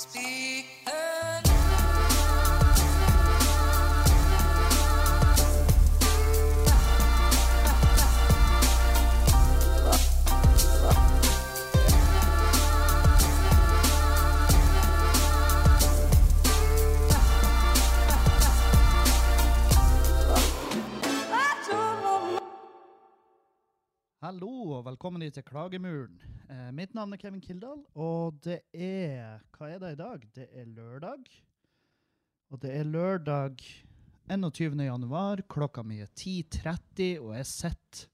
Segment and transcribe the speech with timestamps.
[0.00, 0.08] Hallo
[24.70, 26.39] og velkommen til Klagemuren.
[26.50, 30.24] Eh, mitt navn er Kevin Kildahl, og det er Hva er det i dag?
[30.34, 31.28] Det er lørdag.
[32.50, 33.62] Og det er lørdag
[34.26, 34.82] 21.
[34.82, 35.44] januar.
[35.46, 38.08] Klokka mi er 10.30, og jeg sitter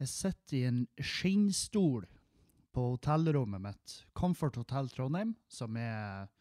[0.00, 2.06] Jeg i en skinnstol
[2.72, 6.32] på hotellrommet mitt, Comfort Hotel Trondheim, som er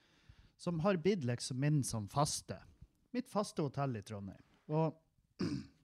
[0.55, 2.55] Som har blitt liksom min som faste.
[3.12, 4.43] Mitt faste hotell i Trondheim.
[4.71, 4.96] Og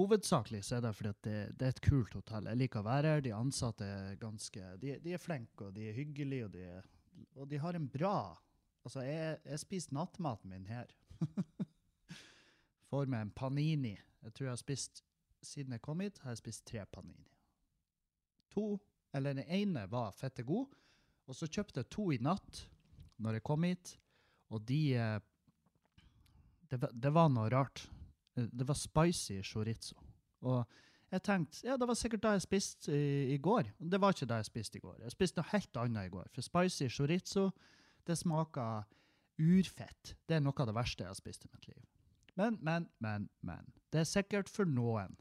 [0.00, 2.46] Hovedsakelig så er det fordi det, det er et kult hotell.
[2.48, 3.24] Jeg liker å være her.
[3.24, 7.50] De ansatte er ganske De, de er flinke, og de er hyggelige, og de, og
[7.50, 8.14] de har en bra
[8.80, 10.88] Altså, jeg, jeg spiste nattmaten min her.
[12.88, 13.92] Får meg en panini.
[14.24, 15.02] Jeg tror jeg har spist
[15.44, 17.28] Siden jeg kom hit, har jeg spist tre panini.
[18.52, 18.74] To,
[19.16, 20.74] eller den ene var fette god,
[21.24, 22.64] og så kjøpte jeg to i natt
[23.24, 23.94] når jeg kom hit,
[24.52, 25.22] og de eh,
[26.68, 27.86] det, det var noe rart.
[28.48, 29.96] Det var spicy chorizo.
[30.40, 30.64] Og
[31.10, 33.72] jeg tenkte, ja, det var sikkert det jeg spiste i, i går.
[33.78, 35.00] Det var ikke det jeg spiste i går.
[35.02, 36.28] Jeg spiste noe helt annet i går.
[36.34, 37.48] For spicy chorizo,
[38.06, 38.84] det smaker
[39.40, 40.14] urfett.
[40.28, 41.82] Det er noe av det verste jeg har spist i mitt liv.
[42.38, 43.66] Men, men, men, men.
[43.90, 45.16] Det er sikkert for noen.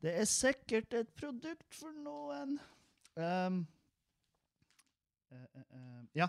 [0.00, 2.56] Det er sikkert et produkt for noen.
[3.20, 3.60] Um,
[5.32, 6.28] uh, uh, ja.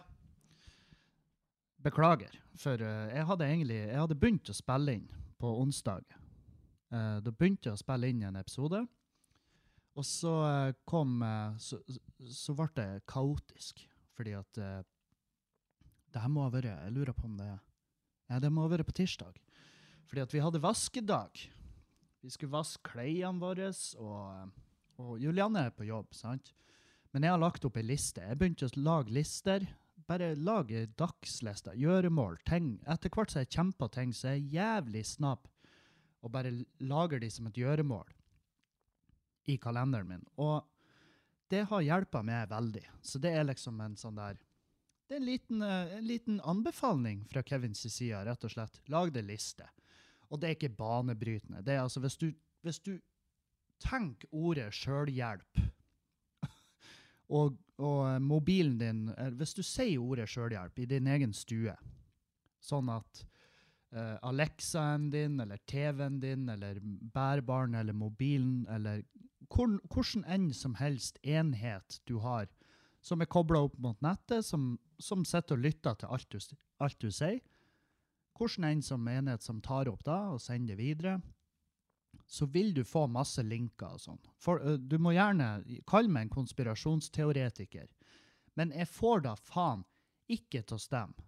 [1.85, 5.03] Beklager, for eh, jeg hadde egentlig jeg hadde begynt å spille inn
[5.41, 6.05] på onsdag.
[6.91, 8.83] Eh, da begynte jeg å spille inn en episode,
[9.95, 11.79] og så eh, kom eh, Så,
[12.27, 14.81] så ble det kaotisk, fordi at eh,
[16.11, 17.51] Det her må ha vært Jeg lurer på om det
[18.29, 19.37] Ja, det må ha vært på tirsdag.
[20.09, 21.41] Fordi at vi hadde vaskedag.
[22.21, 23.67] Vi skulle vaske klærne våre,
[24.01, 24.53] og,
[24.97, 26.49] og Julianne er på jobb, sant?
[27.13, 28.23] Men jeg har lagt opp ei liste.
[28.25, 29.67] Jeg begynte å lage lister
[30.09, 32.75] bare lage dagslister, gjøremål, ting.
[32.89, 35.47] Etter hvert som jeg kjemper ting, så er jeg jævlig snabb
[36.25, 38.07] og bare lager de som et gjøremål
[39.53, 40.25] i kalenderen min.
[40.41, 40.65] Og
[41.53, 42.83] det har hjelpa meg veldig.
[43.05, 44.41] Så det er liksom en sånn der
[45.05, 48.79] Det er en liten, eh, en liten anbefaling fra Kevins side, rett og slett.
[48.89, 49.67] Lag deg liste.
[50.33, 51.61] Og det er ikke banebrytende.
[51.61, 52.31] Det er altså hvis du,
[52.65, 52.97] hvis du
[53.77, 55.61] tenker ordet sjølhjelp
[57.29, 61.73] og, og eh, mobilen din eh, Hvis du sier ordet sjølhjelp i din egen stue,
[62.65, 63.21] sånn at
[63.93, 69.03] uh, Alexaen din eller TV-en din eller bærbaren eller mobilen eller
[69.53, 72.49] hvor, hvordan enn som helst enhet du har
[73.05, 76.39] som er kobla opp mot nettet, som, som sitter og lytter til alt du,
[76.81, 77.37] alt du sier,
[78.35, 81.19] hvordan enn som enhet som tar opp da og sender det videre,
[82.27, 84.21] så vil du få masse linker og sånn.
[84.41, 85.59] For uh, du må gjerne
[85.89, 87.87] kalle meg en konspirasjonsteoretiker,
[88.55, 89.83] men jeg får da faen
[90.31, 91.25] ikke til å stemme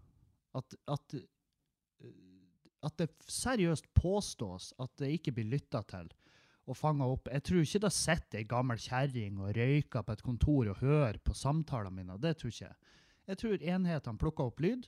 [0.57, 1.17] at, at,
[2.87, 6.09] at det seriøst påstås at det ikke blir lytta til
[6.67, 7.29] og fanga opp.
[7.31, 11.19] Jeg tror ikke det sitter ei gammel kjerring og røyker på et kontor og hører
[11.23, 12.17] på samtalene mine.
[12.19, 12.95] Det tror ikke jeg.
[13.27, 14.87] Jeg tror enhetene plukker opp lyd,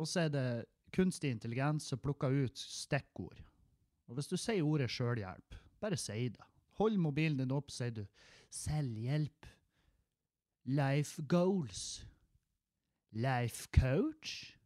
[0.00, 0.46] og så er det
[0.92, 3.40] kunstig intelligens som plukker ut stikkord.
[4.08, 6.48] Og hvis du sier ordet sjølhjelp, bare si det.
[6.80, 8.04] Hold mobilen din opp, sier du
[8.52, 9.46] selvhjelp,
[10.64, 12.04] life goals,
[13.12, 14.56] life coach,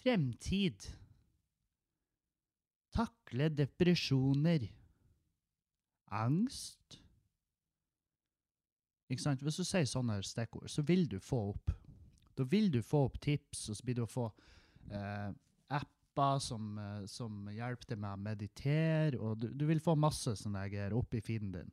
[0.00, 0.88] fremtid,
[2.94, 4.66] takle depresjoner,
[6.10, 7.00] angst.
[9.10, 9.42] Ikke sant?
[9.42, 11.72] Hvis du sier sånne stikkord, så vil du få opp.
[12.38, 14.28] Da vil du få opp tips, og så blir det å få
[14.94, 15.30] eh,
[16.20, 20.36] apper som, eh, som hjelper deg med å meditere, og du, du vil få masse
[20.36, 21.72] sånne greier opp i feeden din.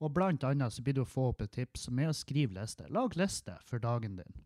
[0.00, 2.56] Og blant annet så blir du å få opp et tips som er å skrive
[2.56, 2.86] liste.
[2.88, 4.38] Lag liste for dagen din.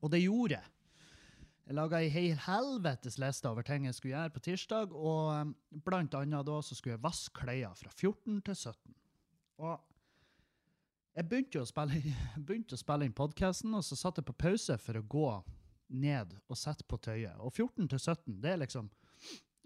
[0.00, 0.70] Og det gjorde jeg.
[1.66, 5.78] Jeg laga ei hel helvetes liste over ting jeg skulle gjøre på tirsdag, og eh,
[5.86, 8.98] blant annet da så skulle jeg vaske klær fra 14 til 17.
[9.60, 9.78] Og
[11.14, 12.14] jeg begynte å spille,
[12.46, 15.30] begynte å spille inn podkasten, og så satte jeg på pause for å gå
[15.90, 17.36] ned og sette på tøyet.
[17.42, 18.90] Og 14 til 17, det er liksom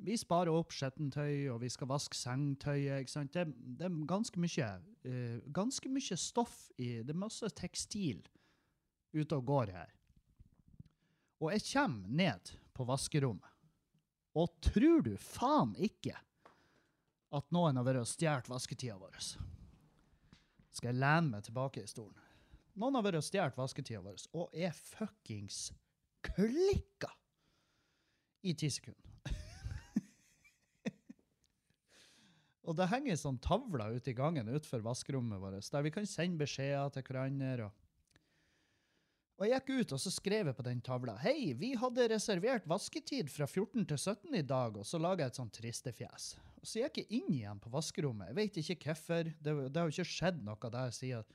[0.04, 3.04] Vi sparer opp skittentøy, og vi skal vaske sengetøyet.
[3.04, 3.32] ikke sant?
[3.32, 3.46] Det,
[3.78, 4.70] det er ganske mye,
[5.06, 8.24] uh, ganske mye stoff i Det er masse tekstil
[9.14, 9.92] ute og går her.
[11.40, 13.50] Og jeg kommer ned på vaskerommet,
[14.34, 16.16] og tror du faen ikke
[17.34, 19.14] at noen har vært og stjålet vasketida vår?
[20.74, 22.18] Skal jeg lene meg tilbake i stolen?
[22.74, 25.68] Noen har vært og stjålet vasketida vår og er fuckings
[26.24, 27.10] klikka
[28.44, 29.00] i ti sekunder.
[32.66, 36.42] og det henger sånn tavler ute i gangen utenfor vaskerommet vårt, der vi kan sende
[36.44, 37.70] beskjeder til hverandre.
[37.70, 37.84] og
[39.34, 42.66] og jeg gikk ut og så skrev jeg på den tavla Hei, vi hadde reservert
[42.70, 46.28] vasketid fra 14 til 17 i dag, og så laga jeg et sånt tristefjes.
[46.60, 48.30] Og så gikk jeg inn igjen på vaskerommet.
[48.30, 49.32] Jeg vet ikke hvorfor.
[49.34, 51.34] Det, det har jo ikke skjedd noe der siden,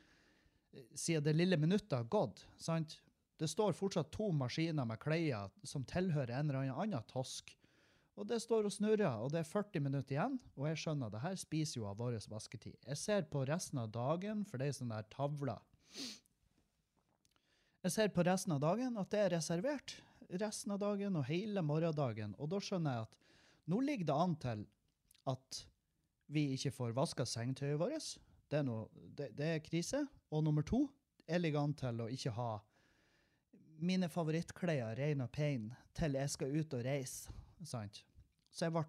[0.95, 2.45] siden det lille minuttet har gått.
[2.57, 2.95] sant?
[3.39, 7.53] Det står fortsatt to maskiner med klær som tilhører en eller annen tosk.
[8.19, 11.21] Og det står og snurrer, og det er 40 minutter igjen, og jeg skjønner det
[11.24, 12.75] her spiser jo av vår vasketid.
[12.83, 15.56] Jeg ser på resten av dagen, for det er sånn der tavle.
[17.86, 19.95] jeg ser på resten av dagen at det er reservert.
[20.30, 22.35] Resten av dagen og hele morgendagen.
[22.38, 23.15] Og da skjønner jeg at
[23.71, 24.68] nå ligger det an til
[25.31, 25.63] at
[26.27, 28.18] vi ikke får vaska sengetøyet vårt.
[28.51, 30.03] Det er, noe, det, det er krise.
[30.30, 30.89] Og nummer to,
[31.24, 32.57] jeg ligger an til å ikke ha
[33.86, 37.34] mine favorittklær ren og pein til jeg skal ut og reise.
[37.68, 38.04] Sant?
[38.52, 38.86] Så jeg ble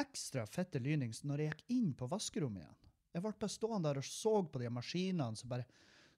[0.00, 2.78] ekstra fette lynings når jeg gikk inn på vaskerommet igjen.
[3.10, 5.66] Jeg ble bare stående der og så på de maskinene som bare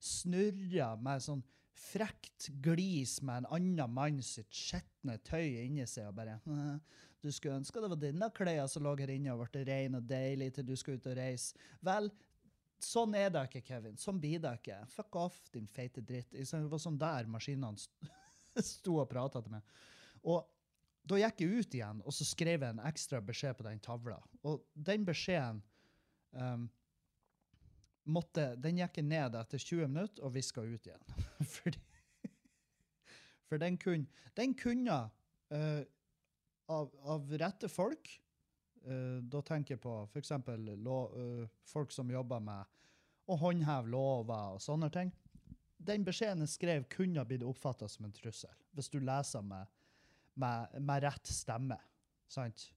[0.03, 1.43] snurra med sånn
[1.83, 6.37] frekt glis med en annen mann sitt skitne tøy inni seg og bare
[7.23, 10.07] Du skulle ønske det var dine klær som lå her inne og ble ren og
[10.11, 11.57] deilig til du skulle ut og reise.
[11.81, 12.11] Vel,
[12.87, 13.99] sånn er det ikke, Kevin.
[14.01, 14.79] Sånn blir det ikke.
[14.93, 16.33] Fuck off, din feite dritt.
[16.33, 17.79] Det var sånn der maskinene
[18.73, 19.75] sto og prata til meg.
[20.23, 20.45] Og
[21.09, 24.21] da gikk jeg ut igjen, og så skrev jeg en ekstra beskjed på den tavla.
[24.47, 25.63] Og den beskjeden
[26.39, 26.69] um,
[28.05, 31.25] måtte, den gikk jeg ned etter 20 minutter og viska ut igjen.
[31.57, 31.83] Fordi,
[33.51, 35.01] for den kunne, den kunne
[35.53, 35.83] uh,
[36.71, 38.09] av, av, rette folk
[38.83, 40.33] Da tenker jeg på f.eks.
[40.35, 42.81] Uh, folk som jobber med
[43.31, 45.13] å håndheve lover og sånne ting.
[45.83, 49.71] Den beskjeden jeg skrev, kunne blitt oppfatta som en trussel, hvis du leser med,
[50.39, 51.79] med, med rett stemme.
[52.31, 52.69] Sant?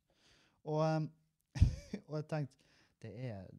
[0.65, 1.09] Og, um,
[2.09, 2.63] og jeg tenkte
[3.05, 3.49] det er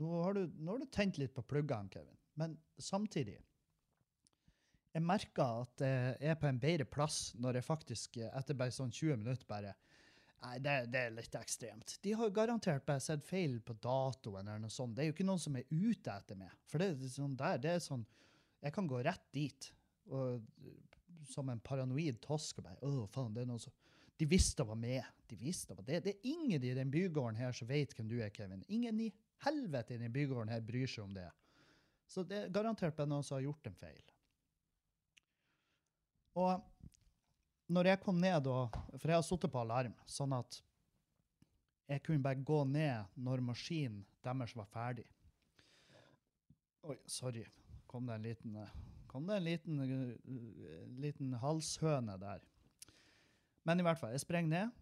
[0.00, 2.18] nå har, du, nå har du tent litt på pluggene, Kevin.
[2.40, 3.38] Men samtidig
[4.90, 8.90] Jeg merker at jeg er på en bedre plass når jeg faktisk etter bare sånn
[8.90, 9.74] 20 minutter bare
[10.40, 11.98] Nei, det, det, er litt ekstremt.
[12.00, 14.94] De har garantert bare sett feil på datoen eller noe sånt.
[14.96, 16.54] Det er jo ikke noen som er ute etter meg.
[16.70, 18.06] For det, er sånn der, det er sånn
[18.60, 19.68] Jeg kan gå rett dit
[20.12, 20.40] og,
[21.28, 23.76] som en paranoid tosk og bare Å, faen, det er noen som
[24.20, 25.04] De visste det var meg.
[25.28, 26.00] De visste det var det.
[26.06, 28.64] Det er ingen i den bygården her som vet hvem du er, Kevin.
[28.68, 29.10] Ingen i
[29.44, 31.28] helvete i den bygården her bryr seg om det.
[32.10, 34.02] Så det er garantert bare noen som har gjort en feil.
[36.40, 36.79] Og
[37.70, 40.60] når jeg kom ned og For jeg har sittet på alarm, sånn at
[41.90, 45.06] jeg kunne bare gå ned når maskinen deres var ferdig.
[46.86, 47.42] Oi, sorry.
[47.90, 49.80] Kom det en liten, det en liten,
[51.02, 52.44] liten halshøne der.
[53.66, 54.76] Men i hvert fall, jeg sprenger ned,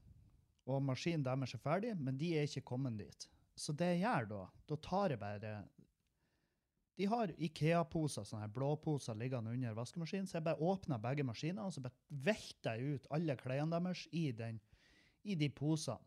[0.68, 3.28] og maskinen deres er ferdig, men de er ikke kommet dit.
[3.58, 5.54] Så det jeg gjør da, da tar jeg bare
[6.98, 11.74] De har Ikea-poser, sånne blåposer liggende under vaskemaskinen, så jeg bare åpna begge maskinene og
[11.74, 14.58] så bare velta jeg ut alle klærne deres i, den,
[15.22, 16.02] i de posene.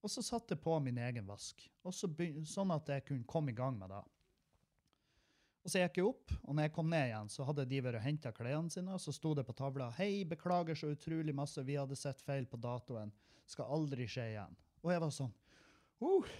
[0.00, 2.08] Og så satte jeg på min egen vask, så
[2.46, 4.04] sånn at jeg kunne komme i gang med det.
[5.66, 7.98] Og så gikk jeg opp, og når jeg kom ned igjen, så hadde de vært
[7.98, 8.92] og henta klærne sine.
[8.94, 12.46] Og så sto det på tavla 'Hei, beklager så utrolig masse, vi hadde sett feil
[12.46, 13.10] på datoen.
[13.50, 15.32] Skal aldri skje igjen.' Og jeg var sånn
[15.98, 16.30] uh,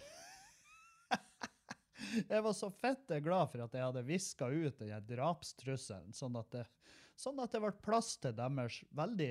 [2.32, 6.50] jeg var så fette glad for at jeg hadde viska ut den drapstrusselen, sånn at,
[6.54, 6.64] det,
[7.18, 9.30] sånn at det ble plass til deres veldig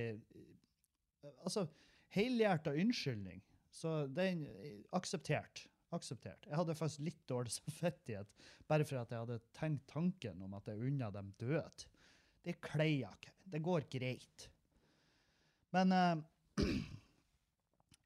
[1.43, 1.67] altså,
[2.15, 3.43] helhjerta unnskyldning.
[3.75, 4.45] Så den
[4.95, 5.65] akseptert.
[5.93, 6.47] Akseptert.
[6.47, 8.31] Jeg hadde faktisk litt dårlig samvittighet
[8.67, 11.85] bare for at jeg hadde tenkt tanken om at jeg unna dem død.
[12.45, 13.33] Det kleier jeg ikke.
[13.55, 14.47] Det går greit.
[15.75, 16.65] Men uh,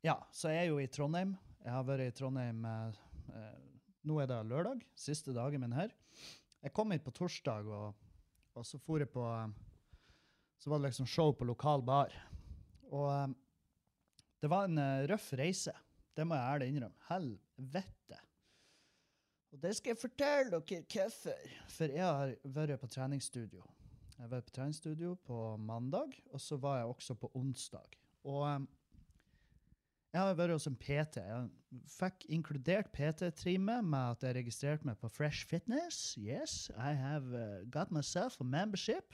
[0.06, 1.34] Ja, så jeg er jo i Trondheim.
[1.60, 3.00] Jeg har vært i Trondheim uh,
[4.08, 5.92] nå er det lørdag, siste dagen min her.
[6.64, 7.96] Jeg kom hit på torsdag, og,
[8.56, 9.26] og så for jeg på
[10.60, 12.14] Så var det liksom show på lokal bar.
[12.92, 13.36] Og um,
[14.42, 15.72] det var en uh, røff reise.
[16.16, 17.00] Det må jeg ærlig innrømme.
[17.08, 18.20] Helvete.
[19.54, 21.54] Og det skal jeg fortelle dere hvorfor.
[21.72, 23.64] For jeg har vært på treningsstudio.
[24.20, 27.96] Jeg var på treningsstudio på mandag, og så var jeg også på onsdag.
[28.28, 28.68] Og
[30.14, 31.22] jeg har vært hos en PT.
[31.22, 36.16] Jeg fikk inkludert PT-trimet med at jeg registrerte meg på Fresh Fitness.
[36.18, 39.14] Yes, I have uh, got myself a membership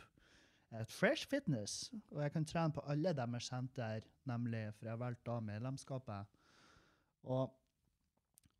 [0.71, 1.91] at Fresh Fitness.
[2.11, 6.41] Og jeg kan trene på alle deres senter, nemlig, for jeg har valgt da medlemskapet.
[7.23, 7.61] Og,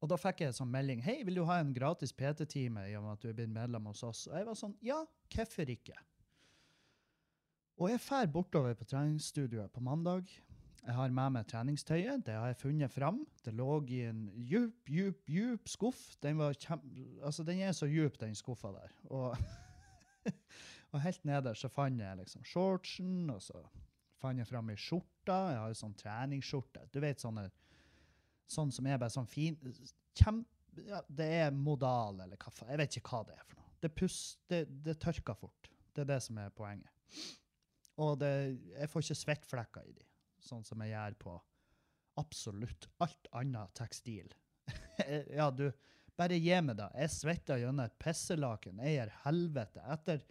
[0.04, 1.00] Og da fikk jeg en sånn melding.
[1.02, 3.88] Hei, vil du ha en gratis PT-time i og med at du er blitt medlem
[3.90, 4.26] hos oss?
[4.28, 5.00] Og jeg var sånn, ja,
[5.34, 5.96] hvorfor ikke?
[7.80, 10.30] Og jeg drar bortover på treningsstudioet på mandag.
[10.86, 12.26] Jeg har med meg treningstøyet.
[12.28, 13.24] Det har jeg funnet fram.
[13.42, 16.02] Det lå i en djup, djup, djup skuff.
[16.22, 16.84] Den, var kjem...
[17.26, 18.94] altså, den er så djup, den skuffa der.
[19.10, 19.34] Og,
[20.92, 23.64] og helt nederst så fant jeg liksom shortsen, og så
[24.22, 25.40] fant jeg fram ei skjorte.
[25.50, 26.86] Jeg har jo sånn treningsskjorte.
[26.94, 27.48] Du vet sånne
[28.46, 29.58] sånn som er bare sånn fin
[30.16, 30.44] kjem,
[30.86, 32.70] ja, Det er modal, eller faen.
[32.74, 33.70] Jeg vet ikke hva det er for noe.
[33.82, 34.18] Det, pus,
[34.52, 35.70] det, det tørker fort.
[35.96, 36.92] Det er det som er poenget.
[38.04, 38.34] Og det,
[38.74, 40.06] jeg får ikke svettflekker i de,
[40.46, 41.36] sånn som jeg gjør på
[42.22, 44.32] absolutt alt annet tekstil.
[45.40, 45.68] ja, du,
[46.16, 46.90] bare gi meg det.
[47.02, 48.80] Jeg svetter gjennom et pisselaken.
[48.86, 49.84] Jeg gjør helvete.
[49.96, 50.24] Etter,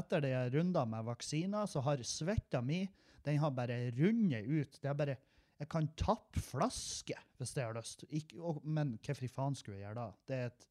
[0.00, 2.82] etter de runder med vaksiner, så har svetta mi
[3.26, 4.78] den har bare rundet ut.
[4.80, 5.16] Det er bare
[5.58, 8.04] jeg kan tappe flaske hvis jeg har lyst.
[8.14, 10.20] Ikke, og, men hvorfor faen skulle jeg gjøre det?
[10.28, 10.68] Det er et,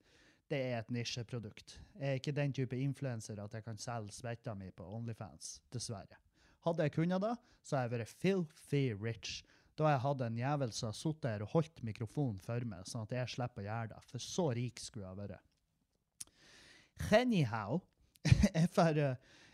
[0.48, 1.75] det er et nisjeprodukt.
[2.00, 6.22] Jeg er ikke den type influenser at jeg kan selge svetta mi på Onlyfans, dessverre.
[6.67, 9.38] Hadde jeg kunnet det, så hadde jeg vært filthy rich.
[9.77, 12.88] Da hadde jeg hatt en jævel som har sittet her og holdt mikrofonen for meg,
[12.89, 14.00] sånn at jeg slipper å gjøre det.
[14.09, 15.43] For så rik skulle jeg vært.
[17.13, 17.79] Anyhow,
[18.57, 19.00] jeg får,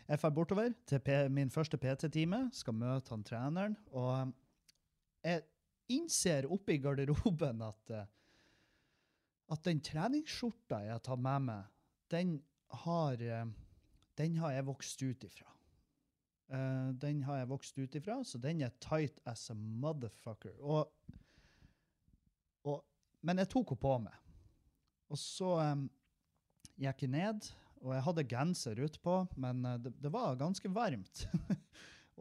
[0.08, 3.76] jeg får bortover til min første PT-time, skal møte han treneren.
[3.92, 4.32] og
[5.24, 5.44] jeg
[5.94, 8.04] innser oppe i garderoben at, uh,
[9.52, 11.70] at den treningsskjorta jeg har tatt med meg,
[12.12, 12.38] den
[12.84, 13.20] har,
[14.18, 15.53] den har jeg vokst ut ifra.
[16.52, 20.54] Uh, den har jeg vokst ut ifra, så den er tight as a motherfucker.
[20.60, 20.90] Og,
[22.68, 22.82] og,
[23.24, 24.20] men jeg tok henne på meg.
[25.12, 25.88] Og så um,
[26.80, 27.48] gikk jeg ned,
[27.84, 31.26] og jeg hadde genser utpå, men det, det var ganske varmt.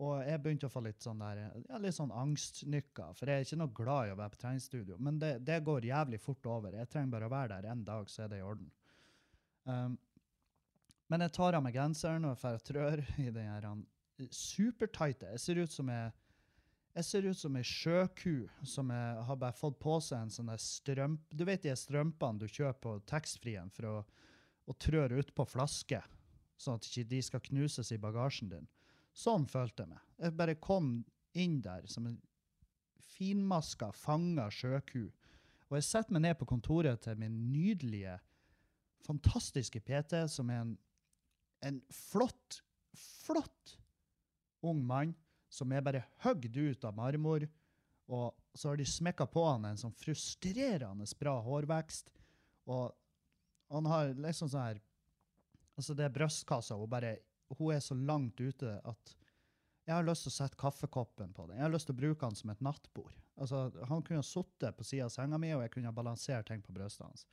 [0.02, 3.46] Og jeg begynte å få litt sånn der, ja, litt sånn angstnykker, for jeg er
[3.46, 4.98] ikke noe glad i å være på treningsstudio.
[4.98, 6.74] Men det, det går jævlig fort over.
[6.80, 8.72] Jeg trenger bare å være der en dag, så er det i orden.
[9.70, 10.00] Um,
[11.14, 13.46] men jeg tar av meg genseren og får trør i den
[14.32, 15.32] supertighte.
[15.34, 16.12] Jeg ser ut som jeg
[16.94, 20.52] jeg ser ut som ei sjøku som jeg har bare fått på seg en sånn
[20.62, 21.24] strømp...
[21.34, 23.96] Du vet de strømpene du kjøper på taxfree-en for å,
[24.70, 26.04] å ut utpå flaske,
[26.54, 28.70] sånn at ikke de skal knuses i bagasjen din.
[29.10, 30.06] Sånn følte jeg meg.
[30.22, 30.94] Jeg bare kom
[31.34, 32.22] inn der som en
[33.16, 35.08] finmaska, fanga sjøku.
[35.72, 38.20] Og jeg setter meg ned på kontoret til min nydelige,
[39.02, 40.76] fantastiske PT, som er en,
[41.66, 42.62] en flott,
[42.94, 43.80] flott
[44.66, 45.14] ung mann
[45.54, 47.46] som er bare høgd ut av marmor.
[48.14, 52.10] Og så har de smekka på han en sånn frustrerende bra hårvekst.
[52.72, 52.90] Og
[53.74, 54.82] han har liksom sånn her
[55.74, 57.16] Altså, det er brystkassa, Hun bare
[57.58, 59.14] hun er så langt ute at
[59.84, 61.58] jeg har lyst til å sette kaffekoppen på den.
[61.58, 63.16] Jeg har lyst til å bruke den som et nattbord.
[63.36, 66.48] Altså, han kunne ha sittet på sida av senga mi, og jeg kunne ha balansert
[66.48, 67.26] ting på brystet hans.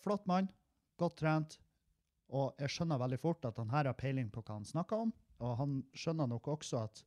[0.00, 0.48] Flott mann,
[0.96, 1.58] godt trent,
[2.32, 5.12] og jeg skjønner veldig fort at han her har peiling på hva han snakker om.
[5.44, 7.02] Og han skjønner nok også at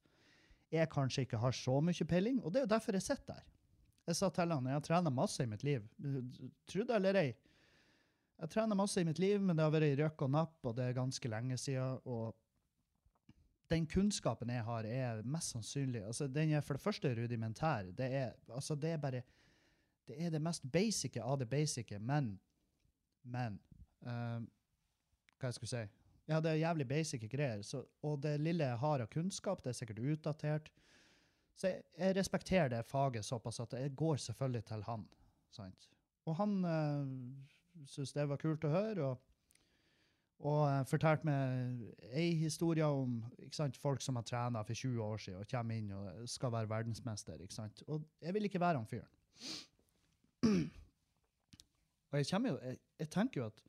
[0.71, 3.47] jeg kanskje ikke har så mye peiling, og det er jo derfor jeg sitter der.
[4.07, 5.83] Jeg sa til han jeg har trent masse i mitt liv.
[6.67, 7.31] Tro det eller ei.
[8.41, 10.88] Jeg trener masse i mitt liv, men det har vært røk og napp, og det
[10.88, 12.00] er ganske lenge siden.
[12.09, 12.33] Og
[13.69, 17.91] den kunnskapen jeg har, er mest sannsynlig altså Den er for det første rudimentær.
[17.97, 19.21] Det er, altså det er bare
[20.07, 22.39] Det er det mest basice av det basice, men
[23.23, 23.59] Men
[24.01, 24.41] uh,
[25.38, 25.85] Hva jeg skulle si?
[26.29, 27.61] Ja, det er jævlig basic greier.
[27.65, 30.69] Så, og det lille jeg har av kunnskap, det er sikkert utdatert.
[31.57, 35.07] Så jeg, jeg respekterer det faget såpass at jeg går selvfølgelig til han.
[35.51, 35.89] Sant?
[36.25, 39.11] Og han øh, syntes det var kult å høre.
[39.11, 39.27] og
[40.41, 41.81] og uh, fortalte meg
[42.17, 43.19] ei historie om
[43.53, 46.69] sant, folk som har trena for 20 år siden og kommer inn og skal være
[46.69, 47.43] verdensmester.
[47.87, 49.11] Og jeg vil ikke være han fyren.
[52.11, 53.61] Og jeg, jo, jeg, jeg, tenker jo at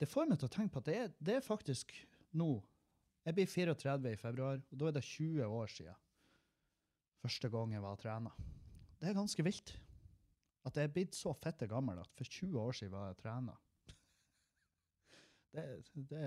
[0.00, 1.94] det får meg til å tenke på at det er, det er faktisk
[2.36, 2.50] nå
[3.26, 5.96] Jeg blir 34 i februar, og da er det 20 år siden
[7.26, 8.30] første gang jeg var trena.
[9.00, 9.72] Det er ganske vilt.
[10.66, 13.56] At jeg er blitt så fette gammel at for 20 år siden var jeg trena.
[15.56, 15.64] Det,
[16.10, 16.22] det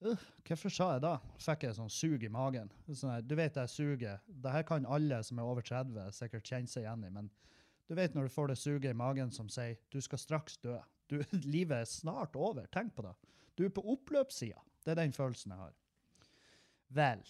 [0.00, 1.16] uh, Hvorfor sa jeg da?
[1.42, 2.70] Fikk jeg sånn sug i magen.
[2.88, 4.22] Sånn her, du vet det suget.
[4.26, 7.10] Det her kan alle som er over 30 sikkert kjenne seg igjen i.
[7.12, 7.28] Men
[7.90, 10.78] du vet når du får det suget i magen som sier du skal straks dø.
[11.08, 11.18] Du,
[11.54, 12.68] livet er snart over.
[12.72, 13.14] Tenk på det.
[13.58, 14.60] Du er på oppløpssida.
[14.84, 15.76] Det er den følelsen jeg har.
[16.96, 17.24] Vel,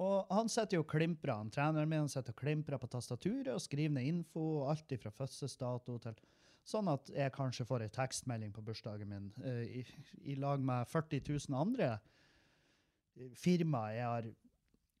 [0.00, 3.92] og han sitter jo og han med, han sitter og klimprer på tastaturet og skriver
[3.98, 6.22] ned info, alt fra fødselsdato til
[6.70, 9.80] Sånn at jeg kanskje får ei tekstmelding på bursdagen min uh, i,
[10.28, 11.94] i, lag med 40 000 andre
[13.36, 14.28] firmaer jeg har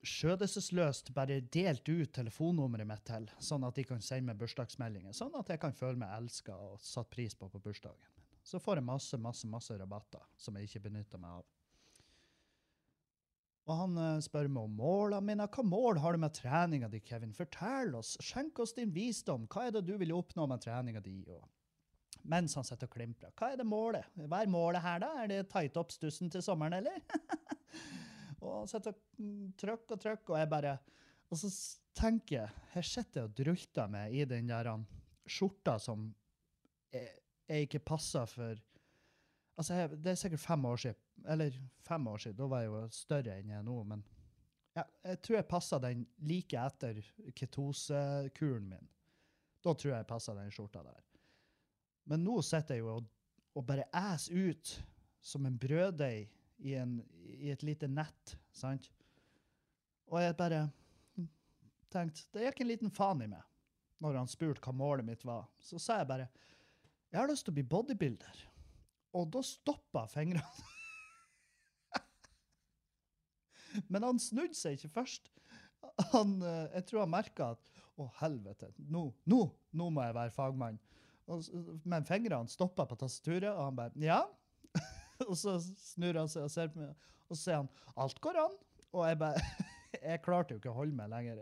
[0.06, 5.12] skjødesløst bare delt ut telefonnummeret mitt til, sånn at de kan sende meg bursdagsmeldinger.
[5.16, 8.18] Sånn at jeg kan føle meg elska og satt pris på på bursdagen.
[8.42, 11.48] Så får jeg masse, masse, masse rabatter som jeg ikke benytter meg av.
[13.68, 15.46] Og han eh, spør meg om målene mine.
[15.52, 17.36] Hva mål har du med treninga di, Kevin?
[17.36, 18.16] Fortell oss.
[18.24, 19.44] Skjenk oss din visdom.
[19.52, 21.20] Hva er det du vil oppnå med treninga di?
[21.28, 21.44] Og
[22.28, 23.32] mens han sitter og klimprer.
[23.36, 24.08] Hva er det målet?
[24.24, 25.12] Hva er målet her, da?
[25.22, 26.98] Er det tight opp stussen til sommeren, eller?
[28.40, 30.78] og sitter og mm, trykker og trykker, og jeg bare
[31.30, 31.50] Og så
[31.94, 34.86] tenker jeg Her sitter jeg og drulter meg i den der han,
[35.26, 36.08] skjorta som
[36.92, 37.08] jeg,
[37.48, 38.58] jeg ikke passer for
[39.60, 41.26] Altså, jeg, det er sikkert fem år siden.
[41.28, 42.36] Eller fem år siden.
[42.38, 44.04] Da var jeg jo større enn jeg er nå, men
[44.72, 47.00] ja, jeg tror jeg passa den like etter
[47.36, 48.88] ketosekuren min.
[49.60, 51.02] Da tror jeg jeg passa den skjorta der.
[52.08, 53.10] Men nå sitter jeg jo og,
[53.58, 54.72] og bare æs ut
[55.20, 56.30] som en brøddeig
[56.60, 56.98] i, en,
[57.40, 58.90] i et lite nett, sant?
[60.10, 60.64] Og jeg bare
[61.90, 63.46] tenkte Det gikk en liten faen i meg
[64.00, 65.44] når han spurte hva målet mitt var.
[65.60, 66.28] Så sa jeg bare
[67.10, 68.38] Jeg har lyst til å bli bodybuilder.
[69.18, 70.46] Og da stoppa fingrene.
[73.92, 75.28] Men han snudde seg ikke først.
[76.14, 79.40] Han, eh, jeg tror han merka at å, helvete, nå, nå,
[79.76, 80.78] nå må jeg være fagmann.
[81.84, 84.22] Men fingrene stoppa på tastaturet, og han bare ja.
[85.30, 88.40] og så snur han seg og ser på meg, og så sier han alt går
[88.44, 88.56] an.
[88.96, 89.44] Og jeg bare
[90.00, 91.40] Jeg klarte jo ikke å holde meg lenger.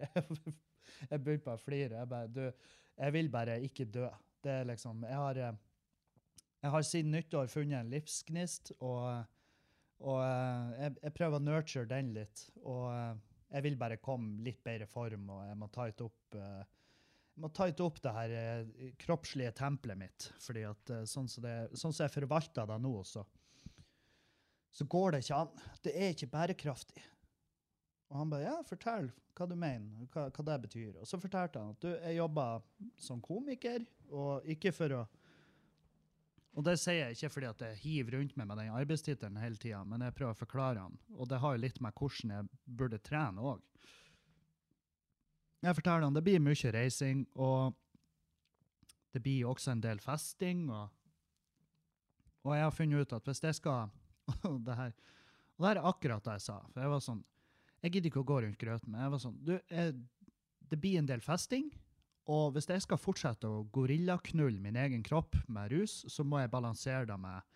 [1.11, 2.01] Jeg begynte bare å flire.
[2.01, 2.45] Jeg bare Du,
[2.99, 4.09] jeg vil bare ikke dø.
[4.43, 5.59] Det er liksom Jeg har eh,
[6.59, 9.05] jeg har siden nyttår funnet en livsgnist, og,
[10.03, 12.43] og eh, jeg, jeg prøver å nurture den litt.
[12.65, 13.13] Og eh,
[13.53, 16.41] jeg vil bare komme litt bedre form, og jeg må tighte opp
[17.39, 18.33] må tighte opp det her
[18.99, 20.25] kroppslige tempelet mitt.
[20.43, 23.23] fordi at sånn som det, sånn som jeg forvalter det nå, så,
[24.79, 25.63] så går det ikke an.
[25.83, 27.03] Det er ikke bærekraftig.
[28.09, 29.09] Og han bare ja, fortell
[29.39, 30.99] hva du mener, hva, hva det betyr.
[30.99, 32.63] Og så fortalte han at du, jeg jobber
[32.99, 35.07] som komiker, og ikke for å
[36.59, 39.61] og det sier jeg ikke fordi at jeg hiver rundt meg med den arbeidstittelen hele
[39.63, 40.97] tida, men jeg prøver å forklare han.
[41.15, 42.49] Og det har jo litt med hvordan jeg
[42.81, 43.61] burde trene òg.
[45.63, 47.77] Jeg forteller han det blir mye reising, og
[49.15, 50.65] det blir også en del festing.
[50.67, 50.91] Og,
[52.43, 53.95] og jeg har funnet ut at hvis jeg skal
[54.67, 54.95] det her,
[55.59, 56.61] og det er akkurat det jeg sa.
[56.73, 57.25] For jeg var sånn
[57.79, 59.93] Jeg gidder ikke å gå rundt grøten, men jeg var sånn du, jeg,
[60.71, 61.69] Det blir en del festing.
[62.29, 66.53] Og hvis jeg skal fortsette å gorillaknulle min egen kropp med rus, så må jeg
[66.53, 67.47] balansere det med,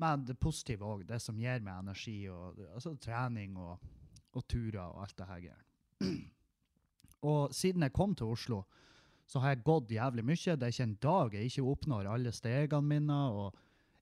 [0.00, 1.04] med det positive òg.
[1.10, 3.84] Det som gir meg energi, og, altså trening og,
[4.32, 5.64] og turer og alt det her greiene.
[7.28, 8.60] Og siden jeg kom til Oslo,
[9.26, 10.54] så har jeg gått jævlig mye.
[10.54, 13.16] Det er ikke en dag jeg ikke oppnår alle stegene mine.
[13.34, 13.56] og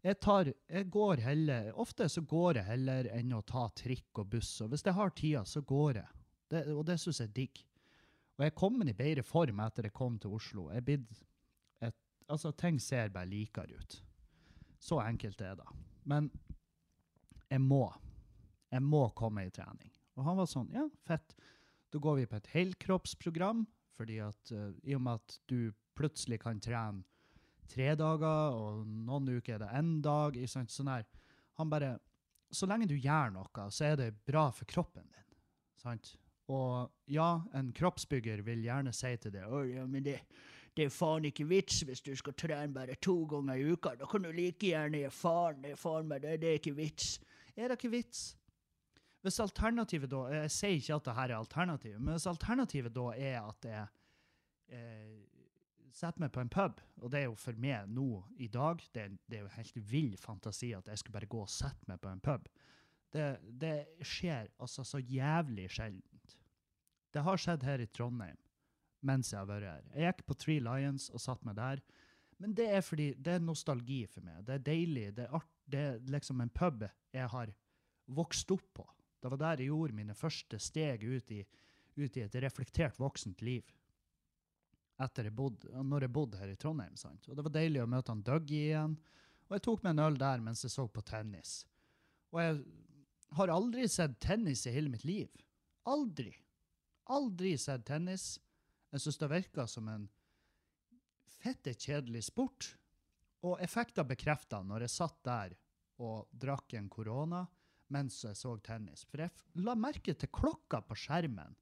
[0.06, 4.30] jeg, tar, jeg går heller, Ofte så går jeg heller enn å ta trikk og
[4.36, 4.52] buss.
[4.62, 6.12] Og hvis jeg har tida, så går jeg.
[6.52, 7.62] Det, og det syns jeg er digg.
[8.36, 10.68] Og jeg er i bedre form etter jeg kom til Oslo.
[10.74, 11.06] Jeg bid,
[11.82, 11.96] et,
[12.28, 13.98] altså, ting ser bare likere ut.
[14.78, 15.66] Så enkelt er det.
[16.04, 16.30] Men
[17.50, 17.88] jeg må.
[18.70, 19.90] Jeg må komme i trening.
[20.16, 21.34] Og han var sånn, ja, fett.
[21.90, 23.64] Da går vi på et helkroppsprogram,
[23.96, 27.06] fordi at uh, i og med at du plutselig kan trene
[27.70, 30.72] tre dager, og noen uker er det én dag, sant?
[30.72, 31.06] sånn, her.
[31.60, 31.96] Han bare,
[32.52, 35.38] så lenge du gjør noe, så er det bra for kroppen din.
[35.80, 36.14] Sant?
[36.52, 40.20] Og ja, en kroppsbygger vil gjerne si til deg «Å, ja, men det,
[40.76, 43.96] det er faen ikke vits hvis du skal trene bare to ganger i uka.
[43.98, 45.62] Da kan du like gjerne gi faen.
[45.64, 47.16] Det er faen meg det, det er ikke vits.
[47.56, 48.26] Er det ikke vits?
[49.24, 53.06] Hvis alternativet da Jeg sier ikke at det her er alternativet, men hvis alternativet da
[53.16, 53.86] er at jeg
[54.76, 55.16] eh,
[55.96, 58.04] setter meg på en pub, og det er jo for meg nå
[58.44, 61.40] i dag Det, er- det er jo helt vill fantasi at jeg skulle bare gå
[61.40, 62.48] og sette meg på en pub.
[63.12, 63.28] Det,
[63.62, 66.34] det skjer altså så jævlig sjeldent.
[67.14, 68.36] Det har skjedd her i Trondheim
[69.06, 69.82] mens jeg har vært her.
[69.94, 71.80] Jeg gikk på Three Lions og satt meg der.
[72.42, 74.40] Men det er fordi det er nostalgi for meg.
[74.48, 75.04] Det er deilig.
[75.14, 76.82] Det er, art, det er liksom en pub
[77.14, 77.52] jeg har
[78.18, 78.86] vokst opp på.
[79.22, 81.44] Det var der jeg gjorde mine første steg ut i,
[81.96, 83.62] ut i et reflektert voksent liv.
[85.02, 86.96] Etter jeg bodde, når jeg bodde her i Trondheim.
[86.96, 87.28] sant?
[87.28, 88.96] Og Det var deilig å møte han Dougie igjen.
[89.46, 91.60] Og jeg tok meg en øl der mens jeg så på tennis.
[92.32, 92.56] Og jeg
[93.36, 95.28] har aldri sett tennis i hele mitt liv.
[95.86, 96.32] Aldri.
[97.12, 98.36] Aldri sett tennis.
[98.90, 100.08] Jeg syns det virka som en
[101.36, 102.72] fette kjedelig sport.
[103.46, 105.54] Og effekter bekrefta når jeg satt der
[106.02, 107.44] og drakk en korona
[107.94, 109.04] mens jeg så tennis.
[109.06, 111.54] For jeg la merke til klokka på skjermen.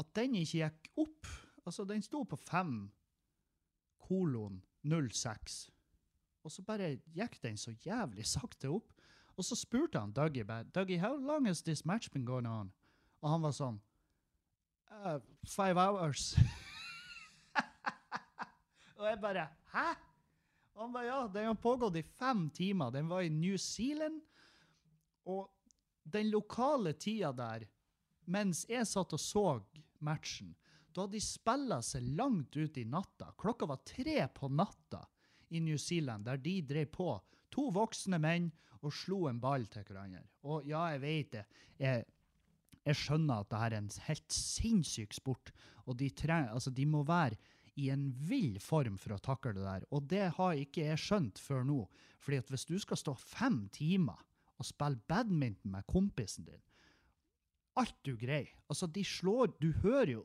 [0.00, 1.30] At den ikke gikk opp.
[1.66, 2.90] Altså, den sto på 5
[4.00, 5.70] kolon 06.
[6.44, 8.92] Og så bare gikk den så jævlig sakte opp.
[9.36, 12.72] Og så spurte han Dougie bare, Dougie, how long has this match been going on?
[13.20, 13.78] Og han var sånn
[14.90, 15.18] uh,
[15.48, 16.34] Five hours.
[18.98, 19.88] og jeg bare Hæ?
[20.74, 22.90] Og han bare Ja, den har pågått i fem timer.
[22.90, 24.20] Den var i New Zealand.
[25.28, 25.50] Og
[26.04, 27.66] den lokale tida der,
[28.24, 29.44] mens jeg satt og så
[30.00, 30.54] matchen,
[30.94, 33.32] da hadde de spilla seg langt ut i natta.
[33.38, 35.04] Klokka var tre på natta
[35.50, 37.10] i New Zealand, der de drev på.
[37.54, 38.50] To voksne menn
[38.80, 40.24] og slo en ball til hverandre.
[40.46, 41.44] Og ja, jeg vet det.
[41.80, 42.04] Jeg,
[42.86, 45.52] jeg skjønner at det her er en helt sinnssyk sport,
[45.86, 47.38] og de, treng, altså, de må være
[47.80, 49.86] i en vill form for å takle det der.
[49.94, 51.84] Og det har ikke jeg skjønt før nå.
[52.20, 54.18] Fordi at hvis du skal stå fem timer
[54.60, 56.62] og spille badminton med kompisen din,
[57.78, 60.24] alt du greier Altså, de slår Du hører jo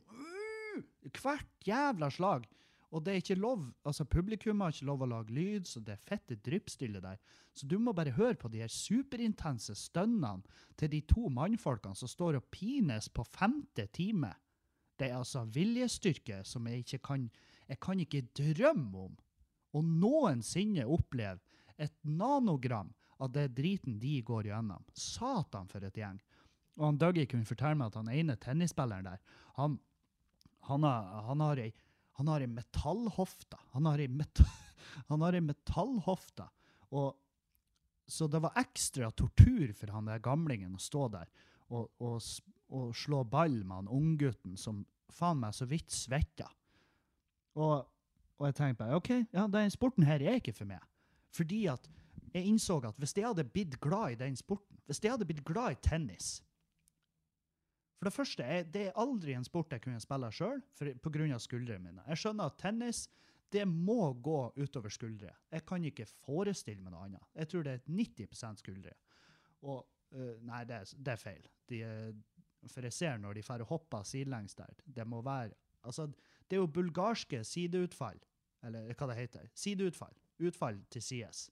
[1.20, 2.46] hvert jævla slag.
[2.94, 5.96] Og det er ikke lov, altså publikum har ikke lov å lage lyd, så det
[5.96, 7.18] er fette dryppstille der.
[7.52, 10.46] Så du må bare høre på de her superintense stønnene
[10.78, 14.30] til de to mannfolkene som står og pines på femte time.
[14.96, 17.28] Det er altså viljestyrke som jeg ikke kan
[17.66, 19.14] Jeg kan ikke drømme om
[19.74, 21.40] å noensinne oppleve
[21.76, 24.84] et nanogram av det driten de går gjennom.
[24.94, 26.20] Satan for et gjeng.
[26.76, 29.20] Og han Dougie kunne fortelle meg at han ene tennisspilleren der,
[29.56, 29.78] han,
[30.66, 31.72] han, har, han har ei
[32.16, 33.58] han ei metallhofte.
[33.74, 34.40] Han har ei, met
[35.34, 36.46] ei metallhofte.
[38.08, 41.28] Så det var ekstra tortur for han der gamlingen å stå der
[41.74, 42.22] og, og,
[42.70, 46.48] og slå ball med han unggutten som faen meg så vidt svetta.
[47.58, 47.84] Og,
[48.38, 50.80] og jeg tenkte bare OK, ja, den sporten her er ikke for meg.
[51.34, 51.90] Fordi at
[52.32, 55.44] jeg innså at hvis jeg hadde blitt glad i den sporten, hvis jeg hadde blitt
[55.44, 56.38] glad i tennis
[57.96, 60.60] For det første, jeg, det er aldri en sport jeg kunne spille sjøl
[61.00, 61.38] pga.
[61.40, 62.04] skuldrene mine.
[62.10, 63.06] Jeg skjønner at tennis
[63.52, 65.30] det må gå utover skuldre.
[65.50, 67.28] Jeg kan ikke forestille meg noe annet.
[67.34, 68.94] Jeg tror det er 90% skuldre.
[69.62, 69.78] Og
[70.12, 71.46] uh, Nei, det er, det er feil.
[71.70, 71.80] De,
[72.68, 74.74] for jeg ser når de drar og hopper sidelengs der.
[74.84, 75.54] Det må være
[75.86, 76.08] Altså,
[76.50, 78.18] det er jo bulgarske sideutfall,
[78.66, 79.44] eller hva det heter.
[79.54, 80.16] Sideutfall.
[80.42, 81.44] Utfall til sides.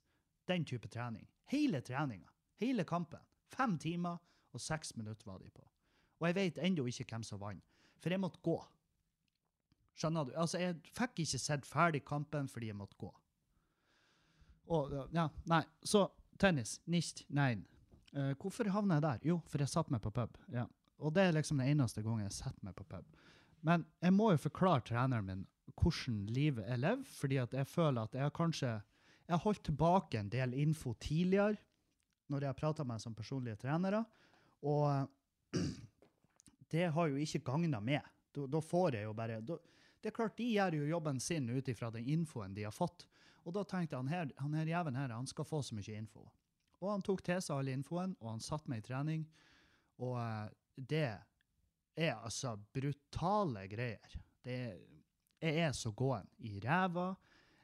[0.49, 1.29] Den type trening.
[1.53, 2.33] Hele treninga.
[2.59, 3.23] Hele kampen.
[3.47, 4.19] Fem timer
[4.51, 5.63] og seks minutter var de på.
[6.21, 7.65] Og jeg vet ennå ikke hvem som vant,
[8.03, 8.57] for jeg måtte gå.
[9.95, 10.33] Skjønner du?
[10.41, 13.11] Altså, jeg fikk ikke sett ferdig kampen fordi jeg måtte gå.
[14.75, 16.07] Og, ja, nei, så
[16.41, 17.67] tennis, nicht, nein.
[18.15, 19.27] Uh, hvorfor havna jeg der?
[19.31, 20.39] Jo, for jeg satt meg på pub.
[20.55, 20.65] Ja.
[21.03, 23.07] Og det er liksom den eneste gangen jeg setter meg på pub.
[23.65, 25.45] Men jeg må jo forklare treneren min
[25.81, 28.73] hvordan livet jeg lever, fordi at jeg føler at jeg kanskje
[29.25, 31.57] jeg har holdt tilbake en del info tidligere
[32.29, 34.03] når jeg har prata med som personlige trenere,
[34.65, 35.09] og
[36.71, 38.05] det har jo ikke gagna meg.
[38.35, 39.59] Da, da får jeg jo bare da,
[40.01, 43.07] Det er klart, de gjør jo jobben sin ut ifra den infoen de har fått.
[43.45, 46.25] Og da tenkte jeg han her, han her her, han skal få så mye info.
[46.81, 49.25] Og han tok til seg all infoen, og han satte meg i trening.
[50.05, 51.11] Og eh, det
[51.95, 54.19] er altså brutale greier.
[54.45, 54.81] Det er,
[55.45, 57.13] jeg er så gåen i ræva,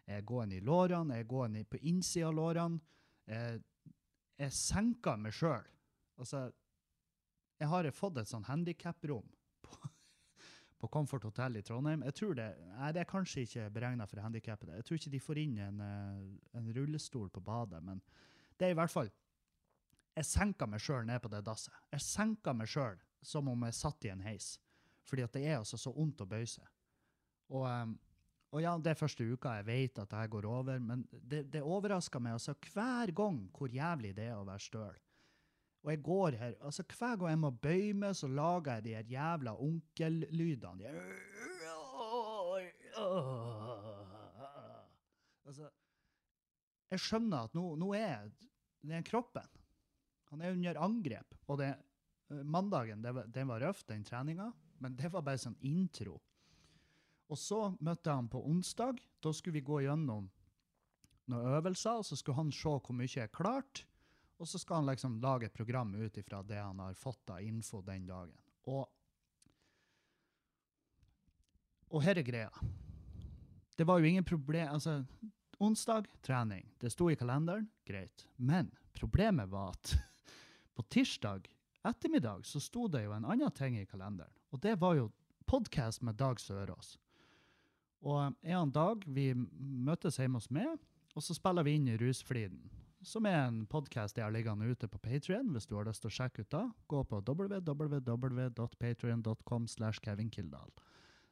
[0.07, 2.81] jeg er gåen i lårene, jeg er gåen på innsida av lårene.
[3.31, 3.61] Jeg,
[4.41, 5.69] jeg senker meg sjøl.
[6.21, 6.49] Altså,
[7.61, 9.27] jeg har fått et sånn handikaprom
[9.65, 9.77] på,
[10.81, 12.05] på Comfort Hotel i Trondheim.
[12.09, 14.79] Jeg tror det, nei, det er kanskje ikke beregna for handikappede.
[14.81, 16.23] Jeg tror ikke de får inn en, eh,
[16.61, 18.01] en rullestol på badet, men
[18.57, 19.13] det er i hvert fall
[20.19, 21.73] Jeg senker meg sjøl ned på det dasset.
[21.95, 24.57] Jeg senker meg sjøl som om jeg satt i en heis.
[25.07, 26.67] Fordi at det er altså så vondt å bøye seg.
[27.55, 27.95] Og,
[28.51, 31.45] og ja, det er første uka jeg vet at det her går over, men det,
[31.55, 34.99] det overrasker meg altså hver gang hvor jævlig det er å være støl.
[35.81, 38.95] Og jeg går her, altså hver gang jeg må bøye meg, så lager jeg de
[38.99, 40.79] her jævla onkellydene.
[40.79, 40.85] De
[45.51, 45.71] Altså,
[46.93, 48.29] jeg skjønner at nå, nå er
[48.87, 49.49] er kroppen.
[50.31, 51.35] Han er under angrep.
[51.49, 51.71] Og det,
[52.31, 56.21] eh, mandagen, det den var røff, den treninga, men det var bare sånn intro.
[57.31, 59.01] Og så møtte jeg han på onsdag.
[59.23, 60.31] Da skulle vi gå gjennom
[61.31, 63.87] noen øvelser, og så skulle han se hvor mye jeg klarte.
[64.41, 67.43] Og så skal han liksom lage et program ut ifra det han har fått av
[67.45, 68.33] info den dagen.
[68.73, 68.87] Og,
[71.93, 72.51] og her er greia.
[73.77, 75.05] Det var jo ingen problem Altså,
[75.59, 76.65] onsdag, trening.
[76.81, 78.27] Det sto i kalenderen, greit.
[78.37, 79.95] Men problemet var at
[80.75, 81.49] på tirsdag
[81.85, 84.33] ettermiddag så sto det jo en annen ting i kalenderen.
[84.53, 85.11] Og det var jo
[85.45, 86.97] podkast med Dag Sørås.
[88.01, 90.81] Og en dag vi møtes hjemme hos meg,
[91.13, 92.80] og så spiller vi inn i Rusfliden.
[93.01, 96.11] Som er en podkast jeg har liggende ute på Patrion, hvis du har lyst til
[96.11, 96.71] å sjekke ut da.
[96.93, 100.29] Gå på www.patrion.com slash Kevin.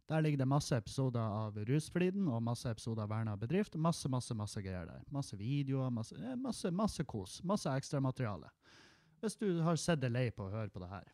[0.09, 3.77] Der ligger det masse episoder av Rusfliden og masse episoder av Verna bedrift.
[3.77, 5.05] Masse, masse, masse greier der.
[5.13, 7.45] Masse videoer, masse, eh, masse, masse kos.
[7.45, 8.49] Masse ekstramateriale.
[9.21, 11.05] Hvis du har sett deg lei på å høre på det her.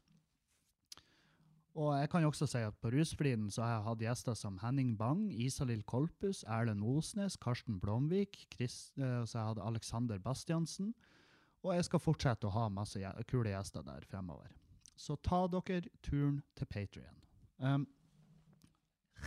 [1.75, 4.61] Og jeg kan jo også si at på Rusfliden så har jeg hatt gjester som
[4.63, 10.93] Henning Bang, Isalill Kolpus, Erlend Osnes, Karsten Blomvik, Chris, eh, så jeg hadde Alexander Bastiansen.
[11.65, 14.53] Og jeg skal fortsette å ha masse kule gjester der fremover.
[14.95, 17.21] Så ta dere turen til Patrion.
[17.59, 17.89] Um,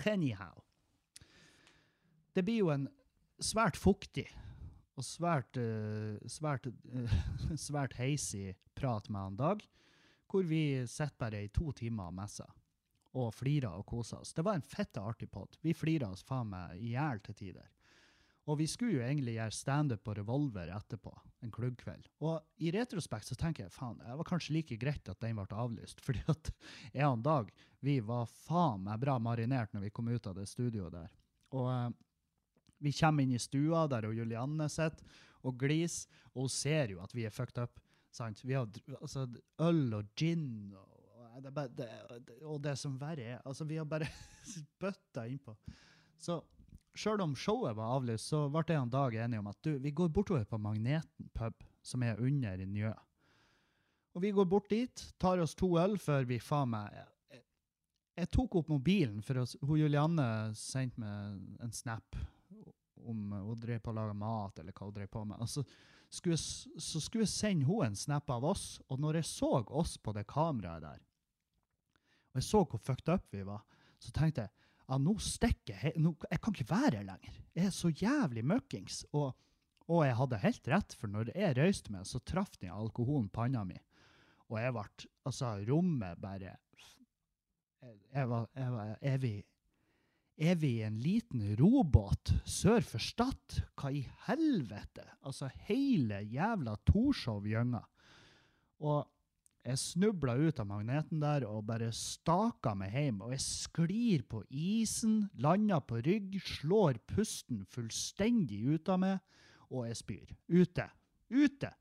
[0.05, 0.63] anyhow.
[2.35, 2.87] Det blir jo en
[3.43, 4.27] svært fuktig
[4.95, 7.17] og svært, uh, svært, uh,
[7.67, 9.65] svært heisig prat med han Dag,
[10.27, 12.51] hvor vi sitter bare i to timer og messer
[13.17, 14.33] og flirer og koser oss.
[14.35, 15.57] Det var en fette artig pod.
[15.63, 17.69] Vi flirer oss faen meg i hjel til tider.
[18.47, 21.11] Og vi skulle jo egentlig gjøre standup på Revolver etterpå,
[21.43, 22.05] en klubbkveld.
[22.23, 25.47] Og i retrospekt så tenker jeg faen, det var kanskje like greit at den ble
[25.51, 26.51] avlyst, fordi at
[26.93, 27.49] jeg og Dag,
[27.83, 31.17] vi var faen meg bra marinert når vi kom ut av det studioet der.
[31.59, 31.89] Og eh,
[32.87, 37.01] vi kommer inn i stua der og Julianne sitter og gliser, og hun ser jo
[37.03, 37.81] at vi er fucked up.
[38.17, 38.43] Sant?
[38.43, 38.67] Vi har
[38.99, 39.27] altså,
[39.61, 40.93] øl og gin og,
[41.37, 41.89] og, det, det,
[42.41, 44.09] og det som verre er Altså, vi har bare
[44.81, 45.53] bøtta innpå.
[46.17, 46.39] Så
[46.97, 49.93] sjøl om showet var avlyst, så ble jeg og Dag enige om at du, vi
[49.93, 52.93] går bortover på Magneten pub, som er under i Njø.
[54.17, 57.11] Og vi går bort dit, tar oss to øl før vi faen meg jeg,
[58.17, 60.25] jeg tok opp mobilen, for oss, hun Julianne
[60.57, 62.17] sendte meg en snap
[63.07, 65.37] om hun drev på å lage mat, eller hva hun drev på med.
[65.43, 65.61] Og så
[66.13, 69.97] skulle, så skulle jeg sende hun en snap av oss, og når jeg så oss
[69.97, 71.01] på det kameraet der,
[72.31, 73.63] og jeg så hvor fucked up vi var,
[73.99, 74.53] så tenkte jeg
[74.87, 75.99] ja, nå stikker jeg.
[75.99, 77.39] Nå, jeg kan ikke være her lenger.
[77.57, 79.01] Jeg er så jævlig møkkings.
[79.17, 79.33] Og,
[79.91, 83.65] og jeg hadde helt rett, for når jeg røyste meg, så traff den alkoholen panna
[83.67, 83.75] mi.
[84.47, 84.85] Og jeg ble
[85.27, 86.55] Altså, rommet bare
[88.13, 89.33] Jeg, var, jeg var vi
[90.37, 93.59] er vi i en liten robåt sør for Stad?
[93.77, 95.05] Hva i helvete?
[95.25, 97.81] Altså, hele jævla Torshov-gjønga.
[98.85, 98.99] Og
[99.67, 103.23] jeg snubla ut av magneten der og bare staka meg hjem.
[103.25, 109.41] Og jeg sklir på isen, lander på rygg, slår pusten fullstendig ut av meg,
[109.73, 110.31] og jeg spyr.
[110.47, 110.87] Ute.
[111.33, 111.73] Ute!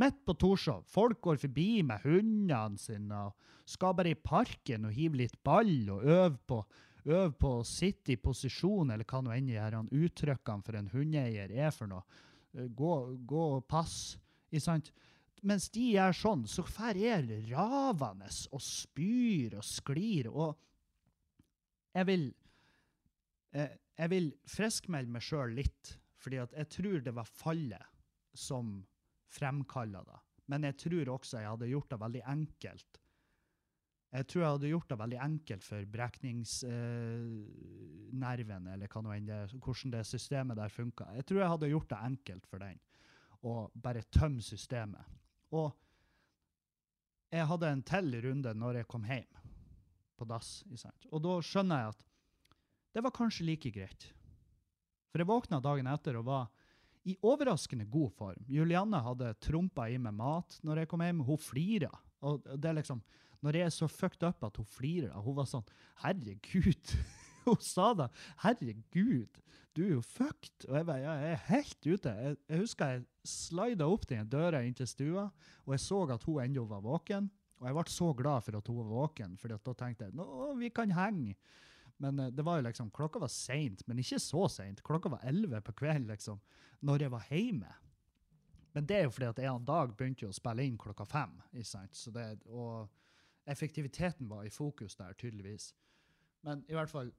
[0.00, 0.84] Midt på Torshov.
[0.88, 5.72] Folk går forbi med hundene sine og skal bare i parken og hive litt ball
[5.92, 6.60] og øve på
[7.08, 11.52] Øv på å sitte i posisjon, eller hva nå enn de uttrykkene for en hundeeier
[11.52, 12.04] er for noe.
[12.54, 12.92] Eh, Gå,
[13.26, 14.18] gå og pass.
[14.50, 14.90] Ikke sant?
[15.42, 20.28] Mens de gjør sånn, så drar jeg ravende og spyr og sklir.
[20.28, 20.56] Og
[21.96, 22.26] jeg vil
[23.54, 27.84] eh, Jeg vil friskmelde meg sjøl litt, fordi at jeg tror det var fallet
[28.32, 28.78] som
[29.28, 30.20] fremkalla det.
[30.48, 33.00] Men jeg tror også jeg hadde gjort det veldig enkelt
[34.10, 39.92] jeg tror jeg hadde gjort det veldig enkelt for brekningsnerven, eller hva enn det, hvordan
[39.94, 41.04] det systemet der funka.
[41.14, 42.78] Jeg tror jeg hadde gjort det enkelt for den,
[43.46, 45.04] og bare tømme systemet.
[45.54, 45.68] Og
[47.30, 49.30] jeg hadde en til runde når jeg kom hjem
[50.18, 50.64] på dass.
[51.10, 52.00] Og da skjønner jeg at
[52.90, 54.02] det var kanskje like greit.
[55.10, 56.50] For jeg våkna dagen etter og var
[57.08, 58.44] i overraskende god form.
[58.50, 61.22] Julianne hadde trompa i meg mat når jeg kom hjem.
[61.26, 61.90] Hun flira.
[62.26, 63.00] Og det er liksom,
[63.44, 65.66] når jeg er så fucked up at hun flirer, hun var sånn
[66.04, 66.96] Herregud!
[67.46, 68.10] Hun sa da
[68.42, 69.38] Herregud,
[69.72, 70.66] du er jo fucked!
[70.68, 72.12] Og jeg bare Ja, jeg er helt ute.
[72.12, 75.30] Jeg, jeg husker jeg slida opp den døra inn til stua,
[75.64, 77.30] og jeg så at hun ennå var våken.
[77.60, 80.28] Og jeg ble så glad for at hun var våken, for da tenkte jeg nå,
[80.60, 81.36] vi kan henge.
[82.00, 84.80] Men eh, det var jo liksom, klokka var seint, men ikke så seint.
[84.84, 86.40] Klokka var elleve på kvelden, liksom,
[86.88, 87.74] når jeg var hjemme.
[88.72, 91.34] Men det er jo fordi at en dag begynte jo å spille inn klokka fem.
[91.52, 91.96] ikke sant?
[91.96, 92.88] Så det, og
[93.46, 95.72] effektiviteten var i fokus der, tydeligvis.
[96.46, 97.12] Men i hvert fall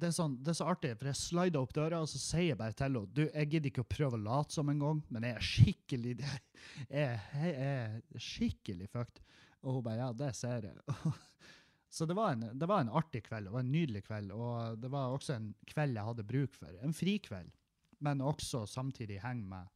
[0.00, 2.52] det er, sånn, det er så artig, for jeg slider opp døra, og så sier
[2.52, 5.02] jeg bare til henne du, jeg gidder ikke å prøve å late som en gang,
[5.12, 9.20] men jeg er skikkelig jeg jeg er skikkelig fucked.
[9.60, 11.10] Og hun bare ja, det ser jeg.
[11.96, 14.92] så det var, en, det var en artig kveld, var en nydelig kveld, og det
[14.94, 16.80] var også en kveld jeg hadde bruk for.
[16.80, 17.52] En frikveld,
[18.00, 19.68] men også samtidig henge med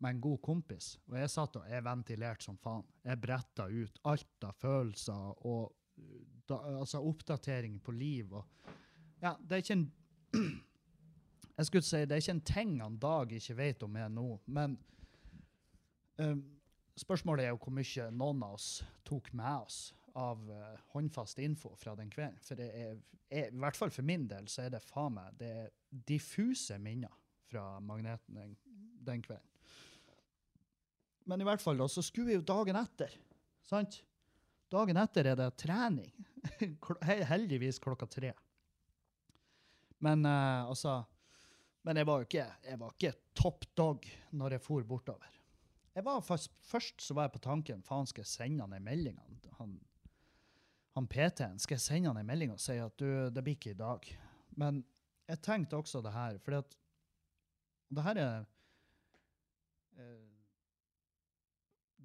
[0.00, 0.94] med en god kompis.
[1.10, 2.86] Og jeg satt og jeg ventilerte som faen.
[3.04, 5.76] Jeg bretta ut alt av følelser og
[6.48, 8.32] da, altså oppdatering på liv.
[8.32, 8.44] og
[9.20, 9.92] ja, det er ikke en
[11.60, 14.38] Jeg skulle si det er ikke en ting han Dag ikke vet om er nå,
[14.46, 14.78] men
[16.16, 16.40] um,
[16.96, 18.68] spørsmålet er jo hvor mye noen av oss
[19.04, 19.80] tok med oss
[20.16, 22.40] av uh, håndfast info fra den kvelden.
[22.46, 22.96] For det er,
[23.28, 25.68] er, i hvert fall for min del så er det faen meg det er
[26.08, 27.12] diffuse minner
[27.50, 28.56] fra Magneten den,
[29.04, 29.49] den kvelden.
[31.28, 33.12] Men i hvert fall, da, så skulle vi jo dagen etter.
[33.66, 34.00] Sant?
[34.70, 36.12] Dagen etter er det trening.
[37.32, 38.32] Heldigvis klokka tre.
[40.00, 41.02] Men uh, altså
[41.84, 44.06] Men jeg var jo ikke, jeg ikke top dog
[44.36, 45.36] når jeg for bortover.
[45.94, 48.84] Jeg var først, først så var jeg på tanken faen skal jeg sende han en
[48.84, 49.16] melding.
[49.58, 49.78] Han,
[50.96, 53.72] han, PT-en, skal jeg sende han en melding og si at du, det blir ikke
[53.72, 54.06] i dag.
[54.60, 54.84] Men
[55.30, 56.76] jeg tenkte også det her, at
[57.90, 58.46] det her er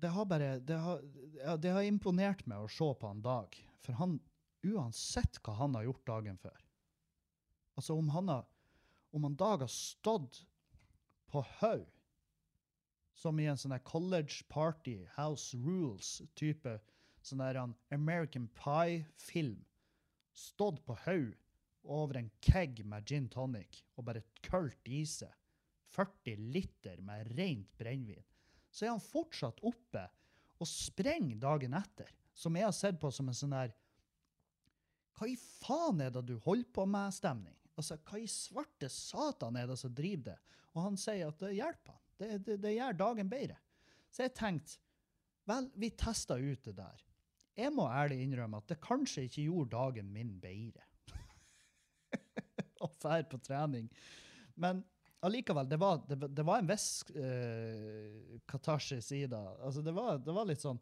[0.06, 1.00] Det har bare det har,
[1.58, 3.56] det har imponert meg å se på han Dag.
[3.82, 4.20] For han,
[4.62, 6.60] uansett hva han har gjort dagen før
[7.80, 8.44] Altså om han har
[9.18, 10.44] om han Dag har stått
[11.32, 11.88] på haug,
[13.18, 16.76] som i en sånn college party, house rules-type
[17.26, 19.64] sånn der han American Pie-film,
[20.38, 21.34] stått på haug
[21.82, 25.34] over en keg med gin tonic og bare kølt i seg
[25.98, 28.28] 40 liter med rent brennevin,
[28.76, 30.04] så er han fortsatt oppe
[30.60, 33.76] og sprenger dagen etter, som jeg har sett på som en sånn der
[35.16, 37.56] Hva i faen er det du holder på med-stemning?
[37.80, 40.40] Altså, hva i svarte satan er det som driver det?
[40.76, 42.02] Og han sier at det hjelper han.
[42.20, 43.56] Det, det, det gjør dagen bedre.
[44.12, 44.78] Så jeg tenkte,
[45.48, 47.06] vel, vi testa ut det der.
[47.56, 50.84] Jeg må ærlig innrømme at det kanskje ikke gjorde dagen min bedre.
[52.84, 53.88] Å dra på trening.
[54.60, 54.84] Men
[55.26, 59.42] allikevel, det var, det, det var en viss uh, katarsis i det.
[59.60, 60.82] Altså, det var, det var litt sånn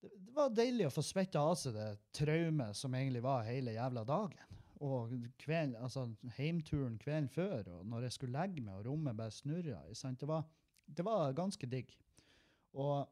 [0.00, 4.04] det, var deilig å få svetta av seg det traumet som egentlig var hele jævla
[4.08, 4.56] dagen.
[4.80, 6.06] Og kvelden, altså
[6.38, 9.82] heimturen kvelden før, og når jeg skulle legge meg og rommet bare snurra.
[9.90, 10.38] Det,
[10.96, 11.92] det var ganske digg.
[12.80, 13.04] Og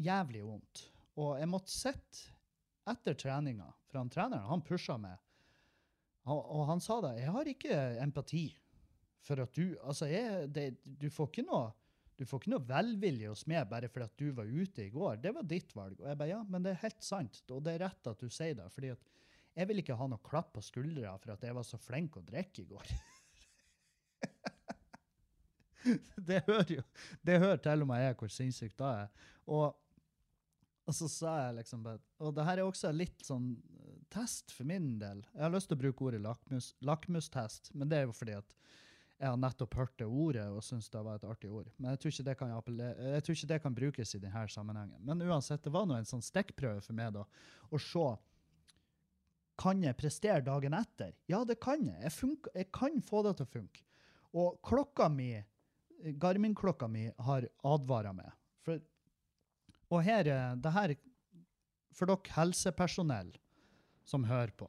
[0.00, 0.86] jævlig vondt.
[1.20, 2.30] Og jeg måtte sitte
[2.88, 5.20] etter treninga, for han treneren han pusha meg.
[6.30, 8.46] Og han sa da jeg har ikke empati
[9.24, 11.70] for at du Altså, jeg, det, du får ikke noe
[12.20, 15.22] du får ikke noe velvilje hos meg bare fordi at du var ute i går.
[15.24, 15.96] Det var ditt valg.
[16.02, 17.38] Og jeg bare, ja, men det er helt sant.
[17.48, 18.66] Og det er rett at du sier det.
[18.74, 19.06] fordi at
[19.56, 22.22] jeg vil ikke ha noe klapp på skuldra for at jeg var så flink å
[22.26, 22.92] drikke i går.
[26.28, 26.84] det hører jo
[27.24, 29.26] Det hører til og med jeg hvor sinnssykt da er.
[29.48, 29.80] Og,
[30.84, 34.68] og så sa jeg liksom Og det her er også litt sånn eh, test for
[34.68, 35.24] min del.
[35.32, 38.56] Jeg har lyst til å bruke ordet lakmus, lakmustest, men det er jo fordi at
[39.20, 41.68] jeg har nettopp hørt det ordet og syns det var et artig ord.
[41.76, 45.02] Men jeg tror ikke det kan, jeg tror ikke det kan brukes i denne sammenhengen.
[45.04, 47.26] Men uansett, det var nå en sånn stikkprøve for meg da,
[47.68, 48.06] å se
[49.60, 51.12] kan jeg prestere dagen etter?
[51.28, 52.00] Ja, det kan jeg.
[52.00, 53.84] Jeg, jeg kan få det til å funke.
[54.40, 55.34] Og klokka mi,
[56.16, 58.32] Garmin-klokka mi har advara meg.
[58.64, 58.80] For,
[59.92, 60.96] og her, det her
[61.92, 63.34] For dere helsepersonell
[64.06, 64.68] som hører på.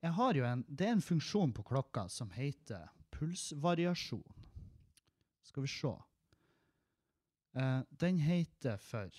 [0.00, 4.44] Jeg har jo en, det er en funksjon på klokka som heter pulsvariasjon.
[5.46, 5.94] Skal vi se.
[7.56, 9.10] Eh, den heter for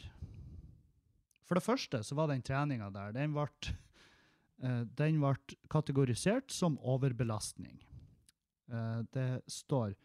[1.48, 3.50] For det første så var den treninga der, den ble
[4.58, 5.36] Eh, den ble
[5.70, 7.78] kategorisert som overbelastning.
[8.72, 9.96] Eh, det står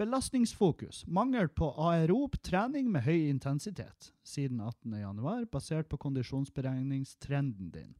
[0.00, 1.04] Belastningsfokus.
[1.06, 7.92] Mangel på aerob trening med høy intensitet siden 18.1, basert på kondisjonsberegningstrenden din.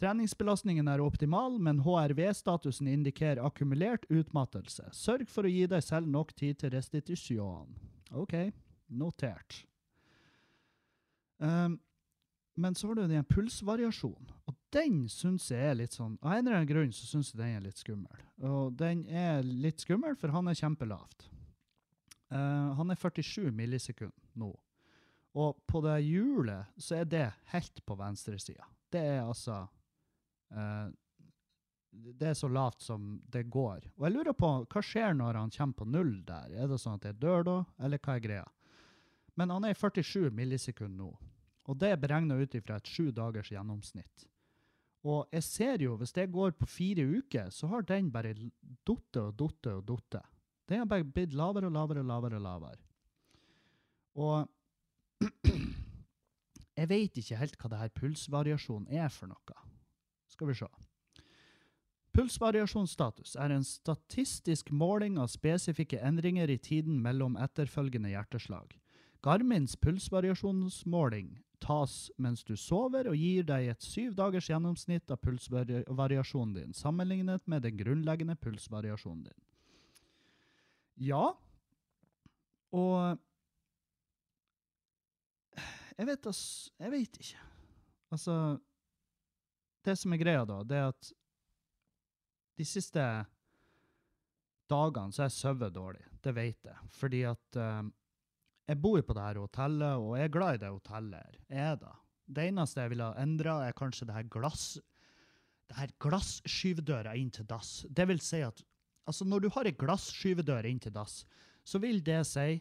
[0.00, 4.86] Treningsbelastningen er optimal, men HRV-statusen indikerer akkumulert utmattelse.
[4.96, 7.74] Sørg for å gi deg selv nok tid til restitusjon.
[8.16, 8.32] OK,
[8.88, 9.58] notert.
[11.36, 11.76] Um,
[12.56, 14.30] men så har du den pulsvariasjonen.
[14.48, 17.40] Og den syns jeg er litt sånn Av en eller annen grunn så syns jeg
[17.40, 18.22] den er litt skummel.
[18.46, 21.28] Og den er litt skummel, for han er kjempelavt.
[22.32, 24.50] Uh, han er 47 millisekunder nå.
[25.40, 28.64] Og på det hjulet så er det helt på venstresida.
[28.90, 29.60] Det er altså
[31.90, 33.86] Det er så lavt som det går.
[33.96, 36.52] Og jeg lurer på hva skjer når han kommer på null der?
[36.54, 38.46] Er det sånn at jeg dør da, eller hva er greia?
[39.38, 41.10] Men han er i 47 millisekunder nå.
[41.70, 44.26] Og det er beregna ut ifra et sju dagers gjennomsnitt.
[45.06, 49.20] Og jeg ser jo, hvis det går på fire uker, så har den bare datt
[49.22, 50.20] og datt og datt.
[50.68, 52.36] Den har bare blitt lavere og lavere og lavere.
[52.36, 52.82] Og lavere.
[54.20, 54.48] Og
[56.80, 59.69] jeg vet ikke helt hva det her pulsvariasjonen er for noe.
[60.30, 60.68] Skal vi se.
[62.16, 68.74] Pulsvariasjonsstatus er en statistisk måling av spesifikke endringer i tiden mellom etterfølgende hjerteslag.
[69.22, 76.54] Garmins pulsvariasjonsmåling tas mens du sover, og gir deg et syv dagers gjennomsnitt av pulsvariasjonen
[76.56, 79.40] din, sammenlignet med den grunnleggende pulsvariasjonen din.
[81.10, 81.30] Ja,
[82.72, 83.18] og
[86.00, 87.40] Jeg vet, altså Jeg vet ikke.
[88.10, 88.34] Altså
[89.84, 91.12] Det som er greia, da, det er at
[92.60, 93.04] de siste
[94.70, 96.04] dagene så har jeg sovet dårlig.
[96.20, 96.90] Det vet jeg.
[96.92, 97.80] Fordi at uh,
[98.68, 101.24] jeg bor på det her hotellet, og jeg er glad i det hotellet.
[101.24, 101.40] her.
[101.48, 102.00] Jeg er.
[102.30, 104.76] Det eneste jeg ville ha endra, er kanskje det her glass
[105.70, 107.84] det her glasskyvedøra inn til dass.
[107.86, 108.62] Det vil si at
[109.06, 111.22] altså når du har ei glasskyvedør inn til dass,
[111.64, 112.58] så vil det si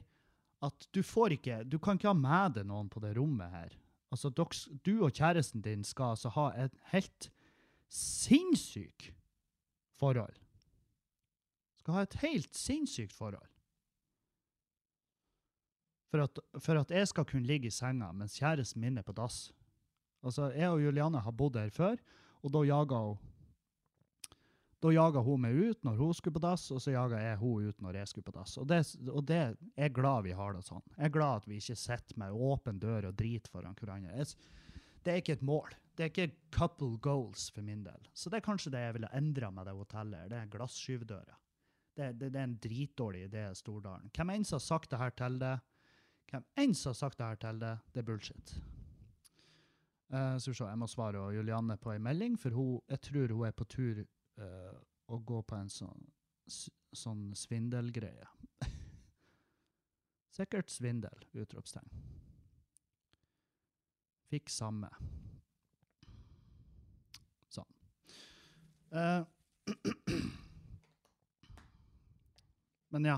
[0.66, 3.76] at du får ikke Du kan ikke ha med deg noen på det rommet her.
[4.12, 7.32] Altså, doks, du og kjæresten din skal altså ha et helt
[7.90, 9.14] sinnssykt
[10.00, 10.36] forhold.
[11.78, 13.50] Skal ha et helt sinnssykt forhold.
[16.10, 19.14] For at, for at jeg skal kunne ligge i senga mens kjæresten min er på
[19.14, 19.52] dass.
[20.24, 21.96] Altså, jeg og Juliane har bodd her før,
[22.42, 23.18] og da jaga hun
[24.80, 27.68] da jaga hun meg ut når hun skulle på dass, og så jaga jeg hun
[27.68, 28.56] ut når jeg skulle på dass.
[28.62, 30.86] Og og det jeg er glad vi har det sånn.
[30.96, 34.26] Jeg er glad at vi ikke sitter med åpen dør og driter foran hverandre.
[35.04, 35.76] Det er ikke et mål.
[35.96, 38.08] Det er ikke couple goals for min del.
[38.16, 40.30] Så det er kanskje det jeg ville endra med det hotellet.
[40.32, 41.36] Det er glasskyvedøra.
[42.00, 44.12] Det, det, det er en dritdårlig idé, Stordalen.
[44.16, 45.58] Hvem enn som har sagt det her til det,
[46.32, 48.54] hvem enn som har sagt det her til det, det er bullshit.
[50.10, 53.50] Uh, så vi jeg må svare Julianne på en melding, for hun, jeg tror hun
[53.50, 54.00] er på tur
[54.40, 54.76] eh,
[55.10, 56.06] å gå på en sånn,
[56.94, 58.28] sånn svindelgreie.
[60.40, 61.90] Sikkert svindel, utropstegn.
[64.30, 64.90] Fikk samme.
[67.50, 67.68] Sånn.
[68.94, 69.26] Eh,
[72.94, 73.18] men ja.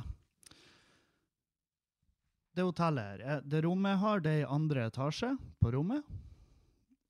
[2.51, 6.07] Det hotellet her, eh, det rommet har, det er i andre etasje på rommet.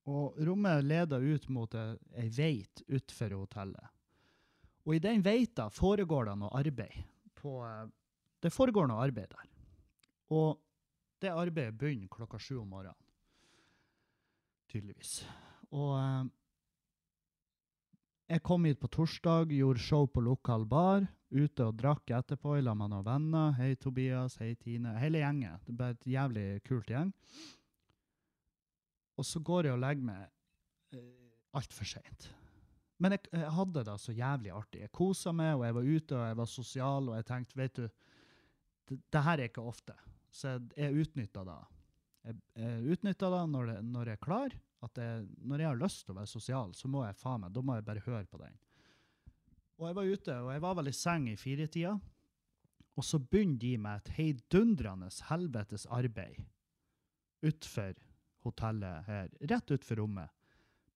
[0.09, 4.00] Og rommet leder ut mot ei veit utfor hotellet.
[4.87, 6.97] Og i den veita foregår det noe arbeid.
[7.37, 7.87] På, eh,
[8.41, 9.47] det foregår noe arbeid der.
[10.33, 10.59] Og
[11.21, 12.97] det arbeidet begynner klokka sju om morgenen.
[14.71, 15.21] Tydeligvis.
[15.71, 16.29] Og eh,
[18.31, 21.05] jeg kom hit på torsdag, gjorde show på lokal bar.
[21.31, 23.53] Ute og drakk etterpå i lag med noen venner.
[23.59, 24.37] Hei, Tobias.
[24.41, 24.97] Hei, Tine.
[24.99, 25.59] Hele gjengen.
[25.67, 27.11] Det ble et jævlig kult gjeng.
[29.19, 30.23] Og så går jeg og legger meg
[30.95, 31.01] uh,
[31.59, 32.31] altfor seint.
[33.01, 34.81] Men jeg, jeg hadde det så jævlig artig.
[34.83, 37.79] Jeg kosa meg, og jeg var ute og jeg var sosial, og jeg tenkte, vet
[37.79, 37.85] du,
[38.91, 39.95] det, her er ikke ofte.
[40.31, 41.59] Så jeg, jeg utnytta det.
[42.27, 44.57] Jeg, jeg utnytta det når, når jeg er klar.
[44.97, 47.63] Jeg, når jeg har lyst til å være sosial, så må jeg faen meg, da
[47.65, 48.55] må jeg bare høre på den.
[49.81, 51.95] Og jeg var ute, og jeg var vel i seng i firetida.
[52.99, 56.41] Og så begynner de med et heidundrende helvetes arbeid
[57.41, 57.95] utfor
[58.45, 60.29] hotellet her, rett utfor rommet,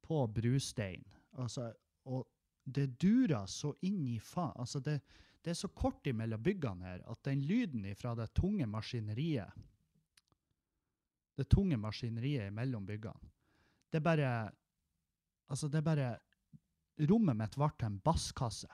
[0.06, 1.02] på brustein.
[1.42, 1.72] Altså,
[2.06, 2.26] og
[2.66, 4.54] det durer så inn i faen.
[4.62, 5.00] Altså, det,
[5.46, 9.54] det er så kort imellom byggene her at den lyden fra det tunge maskineriet
[11.36, 13.32] Det tunge maskineriet mellom byggene,
[13.92, 14.30] det er bare
[15.48, 16.08] Altså, det er bare
[17.06, 18.70] Rommet mitt ble til en basskasse.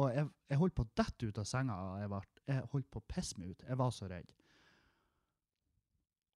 [0.00, 1.74] Og jeg, jeg holdt på å dette ut av senga.
[2.00, 3.64] Jeg, jeg holdt på å pisse meg ut.
[3.68, 4.32] Jeg var så redd.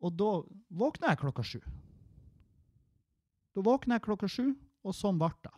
[0.05, 0.29] Og da
[0.83, 1.61] våkna jeg klokka sju.
[3.57, 4.47] Da våkna jeg klokka sju,
[4.85, 5.55] og sånn ble det.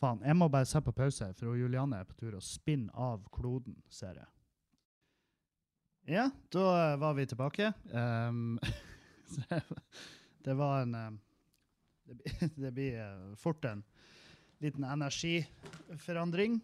[0.00, 3.22] Faen, jeg må bare se på pause, for Julianne er på tur og spinner av
[3.34, 4.30] kloden, ser jeg.
[6.16, 7.72] Ja, da eh, var vi tilbake.
[7.94, 8.58] Um,
[10.44, 11.14] det var en um,
[12.60, 13.80] Det, blir- eh, fort en
[14.60, 16.58] liten energiforandring.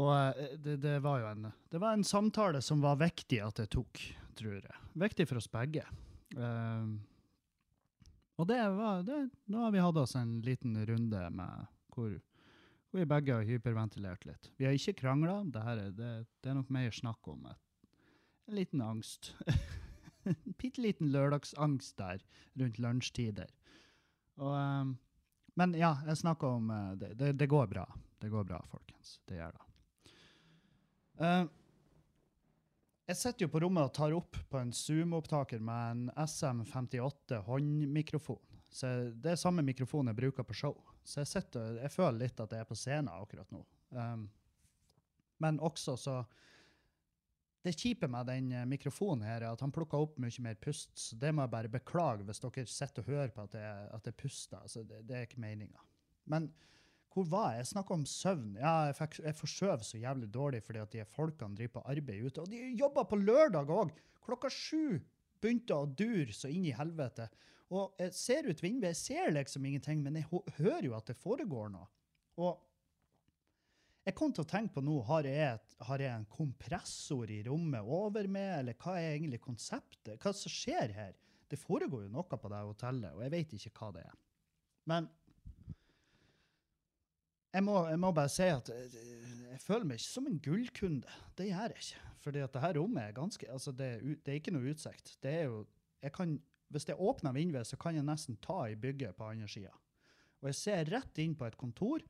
[0.00, 3.62] Og eh, det, det var jo en, det var en samtale som var viktig at
[3.62, 4.02] jeg tok,
[4.38, 4.80] tror jeg.
[4.98, 5.86] Viktig for oss begge.
[6.34, 6.98] Um,
[8.40, 9.20] og det var det,
[9.52, 12.14] Nå har vi hatt oss en liten runde med hvor,
[12.88, 14.50] hvor vi begge har hyperventilert litt.
[14.56, 15.42] Vi har ikke krangla.
[15.44, 17.60] Det, det, det er nok mer snakk om et,
[18.48, 19.34] en liten angst.
[20.24, 22.24] en bitte liten lørdagsangst der
[22.60, 23.52] rundt lunsjtider.
[24.40, 24.94] Og, um,
[25.60, 27.84] men ja, jeg snakker om uh, det, det, går bra.
[28.22, 29.18] Det går bra, folkens.
[29.28, 29.66] Det gjør det.
[31.20, 31.42] Eh,
[33.10, 38.42] jeg sitter jo på rommet og tar opp på en Zoom-opptaker med en SM58 håndmikrofon.
[38.70, 40.76] Så det er samme mikrofon jeg bruker på show.
[41.02, 43.64] Så jeg, sitter, jeg føler litt at jeg er på scenen akkurat nå.
[43.96, 44.28] Um,
[45.42, 46.20] men også så
[47.64, 50.94] Det kjipe med den eh, mikrofonen her er at han plukker opp mye mer pust,
[50.96, 54.06] så det må jeg bare beklage hvis dere sitter og hører på at jeg, at
[54.08, 54.62] jeg puster.
[54.62, 55.82] Altså, det, det er ikke meninga.
[56.24, 56.46] Men
[57.10, 57.64] hvor var jeg?
[57.64, 58.50] Jeg snakka om søvn.
[58.60, 62.26] Ja, jeg, fikk, jeg forsøv så jævlig dårlig fordi at de folkene driver på arbeid
[62.28, 62.44] ute.
[62.44, 63.90] Og de jobber på lørdag òg!
[64.22, 65.00] Klokka sju
[65.40, 67.26] begynte å dure så inn i helvete.
[67.74, 71.18] Og jeg ser ut vinduet, jeg ser liksom ingenting, men jeg hører jo at det
[71.18, 71.86] foregår noe.
[72.38, 72.58] Og
[74.06, 77.42] jeg kom til å tenke på nå, har jeg, et, har jeg en kompressor i
[77.46, 80.16] rommet over meg, eller hva er egentlig konseptet?
[80.22, 81.14] Hva som skjer her?
[81.50, 84.18] Det foregår jo noe på det hotellet, og jeg vet ikke hva det er.
[84.90, 85.06] Men
[87.54, 89.00] jeg må, jeg må bare si at eh,
[89.50, 91.16] jeg føler meg ikke som en gullkunde.
[91.38, 92.06] Det gjør jeg ikke.
[92.20, 93.90] Fordi at det her rommet er ganske altså det,
[94.24, 95.14] det er ikke noe utsikt.
[95.24, 95.64] Det er jo,
[96.04, 96.36] jeg kan,
[96.70, 99.72] hvis jeg åpner vinduet, så kan jeg nesten ta i bygget på andre sida.
[100.40, 102.04] Og jeg ser rett inn på et kontor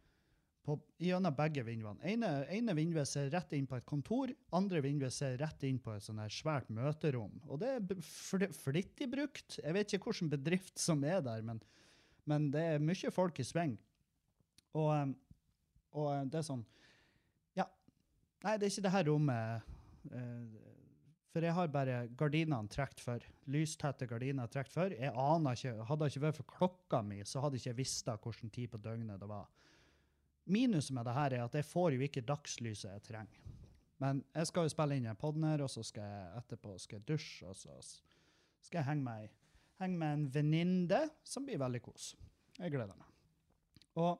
[0.67, 2.03] på, gjennom begge vinduene.
[2.07, 6.05] Ene, vinduet ser rett inn på et kontor, andre vinduet ser rett inn på et
[6.05, 7.39] sånn her svært møterom.
[7.49, 9.57] Og det er fl- flittig brukt.
[9.63, 11.63] Jeg vet ikke hvilken bedrift som er der, men,
[12.29, 13.79] men det er mye folk i sving.
[14.77, 15.17] Og, em,
[15.97, 16.65] og eh, det er sånn
[17.59, 17.67] Ja.
[18.45, 19.71] Nei, det er ikke det her rommet
[20.15, 20.59] eh,
[21.31, 23.27] For jeg har bare gardinene trukket for.
[23.51, 24.95] Lystette gardiner trukket for.
[24.95, 28.11] Jeg aner ikke, Hadde det ikke vært for klokka mi, så hadde jeg ikke visst
[28.11, 29.47] hvilken tid på døgnet det var.
[30.51, 33.51] Minuset med det her er at jeg får jo ikke dagslyset jeg trenger.
[34.01, 36.99] Men jeg skal jo spille inn en podden her, og så skal jeg etterpå skal
[36.99, 37.77] jeg dusje, og så
[38.65, 39.37] skal jeg henge med,
[39.83, 42.15] henge med en venninne, som blir veldig kos.
[42.57, 43.11] Jeg gleder meg.
[44.01, 44.17] Og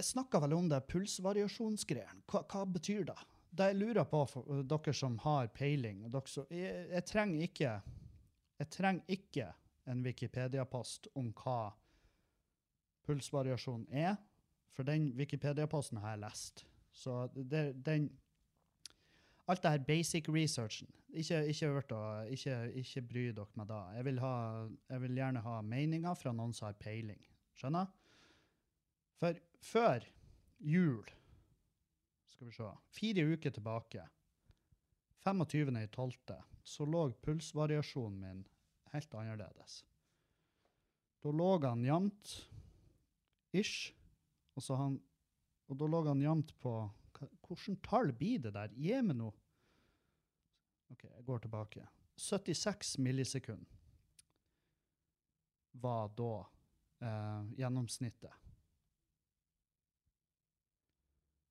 [0.00, 2.24] jeg snakka vel om det pulsvariasjonsgreiene.
[2.30, 3.18] Hva, hva betyr det?
[3.50, 7.72] Det jeg lurer på, for uh, dere som har peiling som, jeg, jeg trenger ikke
[8.60, 9.46] jeg trenger ikke
[9.88, 11.70] en Wikipedia-post om hva
[13.08, 14.18] pulsvariasjon er,
[14.76, 16.66] for den Wikipedia-posten har jeg lest.
[16.92, 18.10] Så det, den
[19.50, 21.68] Alt det her basic researchen, ikke, ikke,
[22.30, 23.80] ikke, ikke bry dere med det.
[23.96, 24.34] Jeg vil, ha,
[24.90, 27.18] jeg vil gjerne ha meninger fra noen som har peiling.
[27.58, 27.88] Skjønner?
[29.20, 30.06] For før
[30.64, 31.04] jul
[32.32, 34.06] Skal vi se Fire uker tilbake,
[35.24, 38.40] 25.12., så lå pulsvariasjonen min
[38.94, 39.82] helt annerledes.
[41.20, 42.32] Da lå han jevnt
[43.52, 43.92] ish,
[44.56, 44.96] og, så han,
[45.68, 46.74] og da lå han jevnt på
[47.20, 48.72] Hvilket tall blir det der?
[48.72, 49.34] Gi meg noe.
[50.94, 51.82] OK, jeg går tilbake.
[52.16, 53.76] 76 millisekunder
[55.82, 56.30] var da
[57.04, 58.39] eh, gjennomsnittet.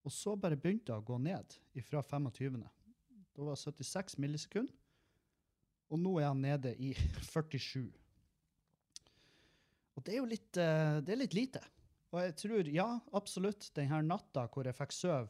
[0.10, 1.54] Og så bare begynte det å gå ned
[1.86, 2.56] fra 25.
[3.38, 4.74] Da var det 76 millisekunder,
[5.90, 6.96] og nå er han nede i
[7.30, 7.84] 47.
[9.94, 11.62] Og det er jo litt, eh, det er litt lite.
[12.10, 12.88] Og jeg tror, ja,
[13.20, 15.30] absolutt, denne natta hvor jeg fikk sove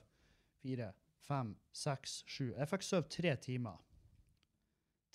[0.61, 0.93] fire,
[1.27, 3.81] fem, seks, sju Jeg fikk sove tre timer.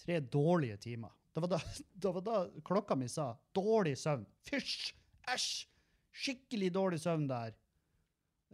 [0.04, 1.16] Tre dårlige timer.
[1.32, 1.62] Det var da,
[2.04, 2.36] det var da
[2.68, 4.28] klokka mi sa 'dårlig søvn'.
[4.44, 4.92] Fysj!
[5.32, 5.64] Æsj!
[6.14, 7.56] Skikkelig dårlig søvn der.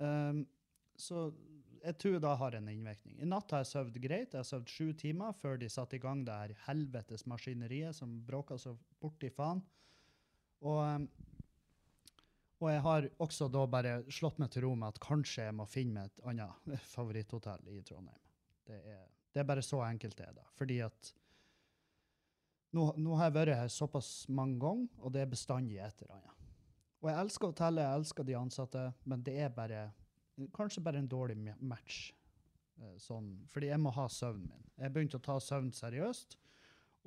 [0.01, 0.47] Um,
[1.01, 1.31] så
[1.81, 3.17] jeg tror det har en innvirkning.
[3.21, 4.35] I natt har jeg sovet greit.
[4.35, 8.19] Jeg har sovet sju timer før de satte i gang det her helvetes maskineriet som
[8.27, 9.63] bråka så borti faen.
[10.61, 11.07] Og, um,
[12.61, 15.65] og jeg har også da bare slått meg til ro med at kanskje jeg må
[15.71, 18.21] finne meg et annet favoritthotell i Trondheim.
[18.69, 20.45] Det er, det er bare så enkelt det er da.
[20.59, 21.15] Fordi at
[22.77, 26.21] nå, nå har jeg vært her såpass mange ganger, og det er bestandig et eller
[26.21, 26.37] annet.
[27.01, 29.87] Og jeg elsker hotellet, jeg elsker de ansatte, men det er bare
[30.57, 32.13] kanskje bare en dårlig match.
[32.81, 34.67] eh, Sånn, fordi jeg må ha søvnen min.
[34.81, 36.37] Jeg begynte å ta søvn seriøst,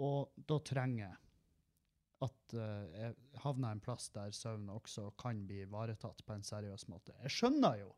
[0.03, 1.17] og da trenger jeg
[2.23, 6.87] at eh, jeg havner en plass der søvn også kan bli ivaretatt på en seriøs
[6.91, 7.15] måte.
[7.25, 7.89] Jeg skjønner jo,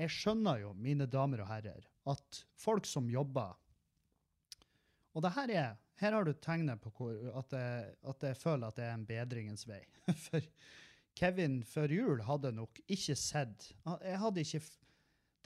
[0.00, 3.52] jeg skjønner jo, mine damer og herrer, at folk som jobber
[5.12, 8.70] Og det her er Her har du tegnet på hvor, at, jeg, at jeg føler
[8.70, 9.82] at det er en bedringens vei.
[10.24, 10.40] For
[11.18, 14.60] Kevin før jul hadde nok ikke sett Jeg hadde ikke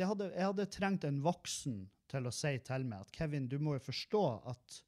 [0.06, 3.78] hadde, Jeg hadde trengt en voksen til å si til meg at Kevin, du må
[3.78, 4.82] jo forstå at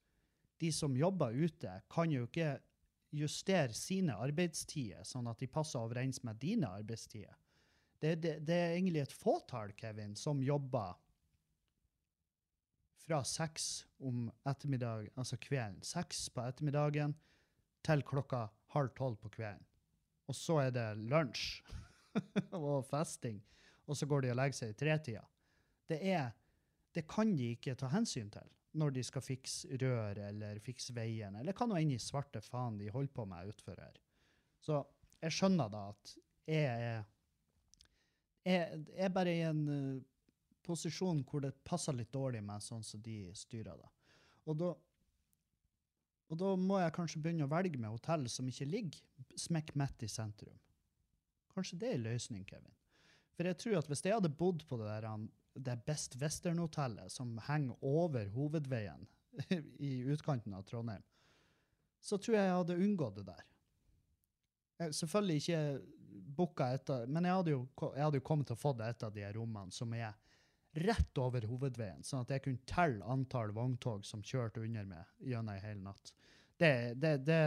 [0.61, 2.57] de som jobber ute, kan jo ikke
[3.17, 7.35] justere sine arbeidstider sånn at de passer overens med dine arbeidstider.
[8.01, 10.97] Det, det, det er egentlig et fåtall, Kevin, som jobber
[13.07, 17.15] fra seks om ettermiddag, altså kvelden, seks på ettermiddagen
[17.87, 19.65] til klokka halv tolv på kvelden.
[20.27, 21.63] Og så er det lunsj
[22.57, 23.39] og festing,
[23.87, 25.23] og så går de og legger seg i tretida.
[25.87, 26.01] Det
[26.97, 31.37] det kan de ikke ta hensyn til når de skal fikse rør eller fikse veien,
[31.37, 33.97] eller hva nå enn i svarte faen de holder på med utfor her.
[34.61, 34.83] Så
[35.21, 36.13] jeg skjønner da at
[36.47, 37.05] jeg er,
[38.45, 40.03] jeg er bare i en uh,
[40.67, 43.89] posisjon hvor det passer litt dårlig med sånn som de styrer da.
[44.47, 44.73] Og da,
[46.27, 50.03] og da må jeg kanskje begynne å velge med hotell som ikke ligger smekk midt
[50.03, 50.57] i sentrum.
[51.55, 52.75] Kanskje det er løsning, Kevin.
[53.37, 55.07] For jeg tror at hvis jeg hadde bodd på det der
[55.57, 59.07] det Best Western-hotellet som henger over hovedveien
[59.89, 61.05] i utkanten av Trondheim,
[62.01, 63.47] så tror jeg jeg hadde unngått det der.
[64.81, 65.63] Jeg, selvfølgelig ikke
[66.37, 67.63] booka etter, men jeg hadde, jo,
[67.95, 70.13] jeg hadde jo kommet til å få et av de rommene som er
[70.77, 75.55] rett over hovedveien, sånn at jeg kunne telle antall vogntog som kjørte under meg gjennom
[75.55, 76.13] ei hel natt.
[76.57, 77.41] Det, det, det,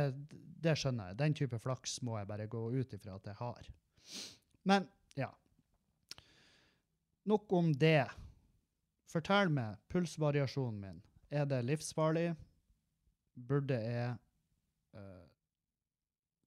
[0.62, 1.20] det skjønner jeg.
[1.20, 3.70] Den type flaks må jeg bare gå ut ifra at jeg har.
[4.70, 4.86] Men
[5.18, 5.30] ja.
[7.30, 8.06] Nok om det.
[9.10, 11.02] Fortell meg pulsvariasjonen min.
[11.34, 12.34] Er det livsfarlig?
[13.50, 14.14] Burde jeg
[14.98, 15.26] eh,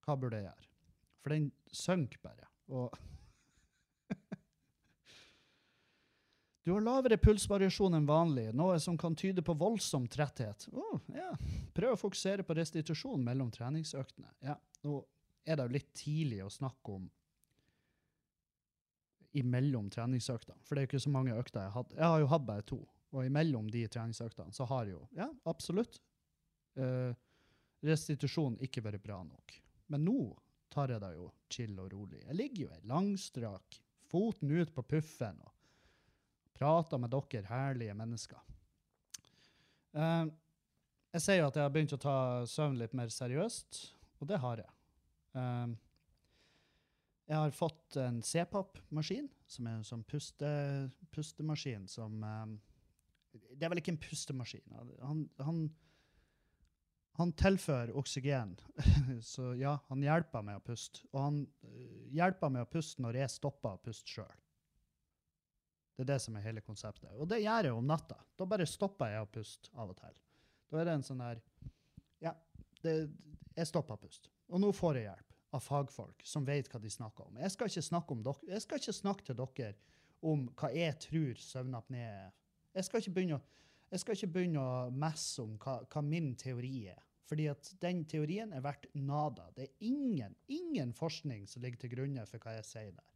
[0.05, 0.69] Hva burde jeg gjøre?
[1.23, 2.49] For den synker bare.
[2.71, 2.95] Og
[6.63, 10.69] Du har lavere pulsvariasjon enn vanlig, noe som kan tyde på voldsom tretthet.
[10.71, 11.33] Oh, ja.
[11.75, 14.31] Prøv å fokusere på restitusjon mellom treningsøktene.
[14.47, 14.55] Ja,
[14.87, 15.01] nå
[15.43, 17.11] er det jo litt tidlig å snakke om
[19.33, 21.95] imellom treningsøktene, for det er jo ikke så mange økter jeg har hatt.
[21.97, 22.79] Jeg har jo hatt bare to,
[23.11, 25.99] og imellom de treningsøktene så har jo, ja, absolutt,
[26.73, 27.13] Uh,
[27.85, 29.57] restitusjon ikke vært bra nok.
[29.93, 30.21] Men nå
[30.73, 32.23] tar jeg det jo chill og rolig.
[32.25, 35.53] Jeg ligger jo i langstrak, foten ut på puffen, og
[36.63, 38.43] prater med dere herlige mennesker.
[39.93, 40.31] Uh,
[41.13, 43.81] jeg sier jo at jeg har begynt å ta søvn litt mer seriøst,
[44.23, 44.77] og det har jeg.
[45.37, 45.75] Uh,
[47.33, 50.49] jeg har fått en CPAP-maskin, som er en sånn puste,
[51.15, 52.51] pustemaskin som eh,
[53.55, 54.75] Det er vel ikke en pustemaskin.
[55.01, 55.63] Han, han,
[57.21, 58.57] han tilfører oksygen,
[59.33, 61.07] så ja, han hjelper meg å puste.
[61.15, 61.41] Og han
[62.13, 64.42] hjelper meg å puste når jeg stopper å puste sjøl.
[65.97, 67.11] Det er det som er hele konseptet.
[67.21, 68.17] Og det gjør jeg om natta.
[68.39, 70.15] Da bare stopper jeg å puste av og til.
[70.73, 71.43] Da er det en sånn her
[72.23, 72.33] Ja,
[72.83, 72.95] det,
[73.57, 74.31] jeg stopper å puste.
[74.53, 77.41] Og nå får jeg hjelp av fagfolk som vet hva de snakker om.
[77.41, 79.73] Jeg skal ikke snakke, dere, jeg skal ikke snakke til dere
[80.33, 82.31] om hva jeg tror søvnapné er.
[82.73, 83.43] Jeg skal ikke begynne å,
[83.93, 87.03] jeg skal ikke begynne å messe om hva, hva min teori er.
[87.29, 89.47] Fordi at den teorien er verdt nada.
[89.57, 93.12] Det er ingen, ingen forskning som ligger til grunne for hva jeg sier der.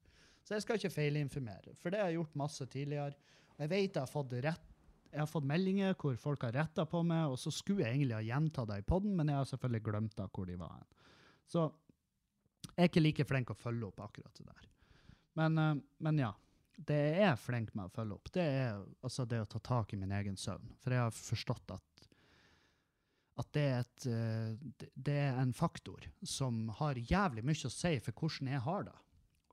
[0.47, 3.17] Så jeg skal ikke feilinformere, for det har jeg gjort masse tidligere.
[3.57, 4.73] Og jeg vet jeg har fått rett
[5.17, 8.19] jeg har fått meldinger hvor folk har retta på meg, og så skulle jeg egentlig
[8.19, 10.75] ha gjentatt det i poden, men jeg har selvfølgelig glemt da hvor de var.
[10.77, 11.13] hen.
[11.49, 11.63] Så
[12.67, 14.67] jeg er ikke like flink å følge opp akkurat det der.
[15.41, 16.35] Men, eh, men ja.
[16.77, 19.95] Det jeg er flink med å følge opp, det er altså det å ta tak
[19.95, 20.75] i min egen søvn.
[20.83, 22.03] For jeg har forstått at,
[23.41, 27.95] at det, er et, eh, det er en faktor som har jævlig mye å si
[28.05, 28.97] for hvordan jeg har det.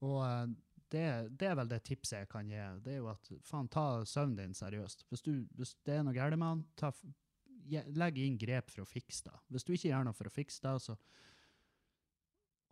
[0.03, 0.51] Og eh,
[0.93, 1.05] det,
[1.39, 2.61] det er vel det tipset jeg kan gi.
[2.85, 5.05] Det er jo at faen, ta søvnen din seriøst.
[5.09, 7.13] Hvis, du, hvis det er noe galt med den,
[7.97, 9.35] legg inn grep for å fikse det.
[9.53, 10.97] Hvis du ikke gjør noe for å fikse det, så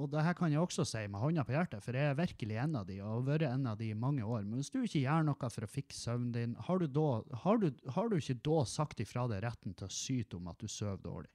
[0.01, 2.57] og det her kan jeg også si med hånda på hjertet, for jeg er virkelig
[2.63, 4.41] en av de, og har vært en av de i mange år.
[4.47, 7.07] Men hvis du ikke gjør noe for å fikse søvnen din, har du, da,
[7.43, 10.61] har, du, har du ikke da sagt ifra deg retten til å syte om at
[10.61, 11.29] du sover dårlig?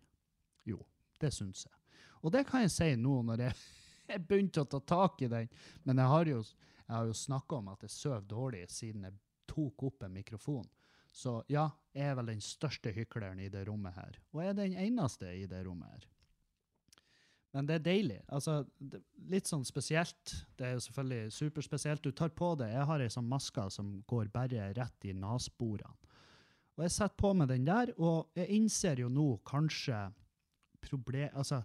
[0.66, 0.80] Jo,
[1.22, 1.76] det syns jeg.
[2.24, 3.60] Og det kan jeg si nå når jeg,
[4.10, 5.52] jeg begynte å ta tak i den.
[5.86, 6.42] Men jeg har jo,
[6.86, 9.18] jeg har jo snakka om at jeg sover dårlig siden jeg
[9.50, 10.66] tok opp en mikrofon.
[11.16, 14.18] Så ja, jeg er vel den største hykleren i det rommet her.
[14.34, 16.06] Og jeg er den eneste i det rommet her.
[17.56, 18.18] Men det er deilig.
[18.36, 19.00] Altså, det,
[19.32, 20.34] litt sånn spesielt.
[20.58, 22.04] Det er jo selvfølgelig superspesielt.
[22.04, 22.68] Du tar på det.
[22.74, 25.96] Jeg har ei sånn maske som går bare rett i nesborene.
[26.76, 30.02] Og jeg setter på meg den der, og jeg innser jo nå kanskje
[30.84, 31.30] problem...
[31.32, 31.62] Altså,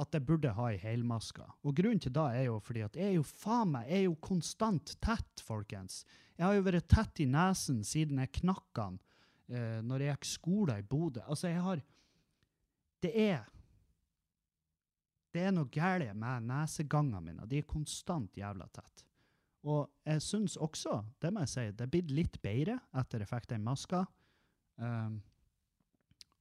[0.00, 1.44] at jeg burde ha ei helmaske.
[1.66, 4.16] Og grunnen til det er jo fordi at jeg er jo faen meg er jo
[4.24, 6.02] konstant tett, folkens.
[6.38, 8.98] Jeg har jo vært tett i nesen siden jeg knakk den
[9.52, 11.24] eh, når jeg gikk skole i Bodø.
[11.26, 11.82] Altså, jeg har
[13.00, 13.48] Det er
[15.30, 17.46] det er noe galt med nesegangene mine.
[17.46, 19.04] De er konstant jævla tett.
[19.62, 23.30] Og jeg syns også, det må jeg si, det er blitt litt bedre etter jeg
[23.30, 24.06] fikk den maska.
[24.80, 25.20] Um,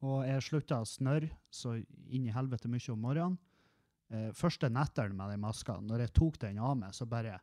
[0.07, 1.76] og jeg slutta å snørre så
[2.07, 3.38] inn i helvete mye om morgenen.
[4.10, 7.38] Eh, første netteren med den maska, når jeg tok den av meg, så bare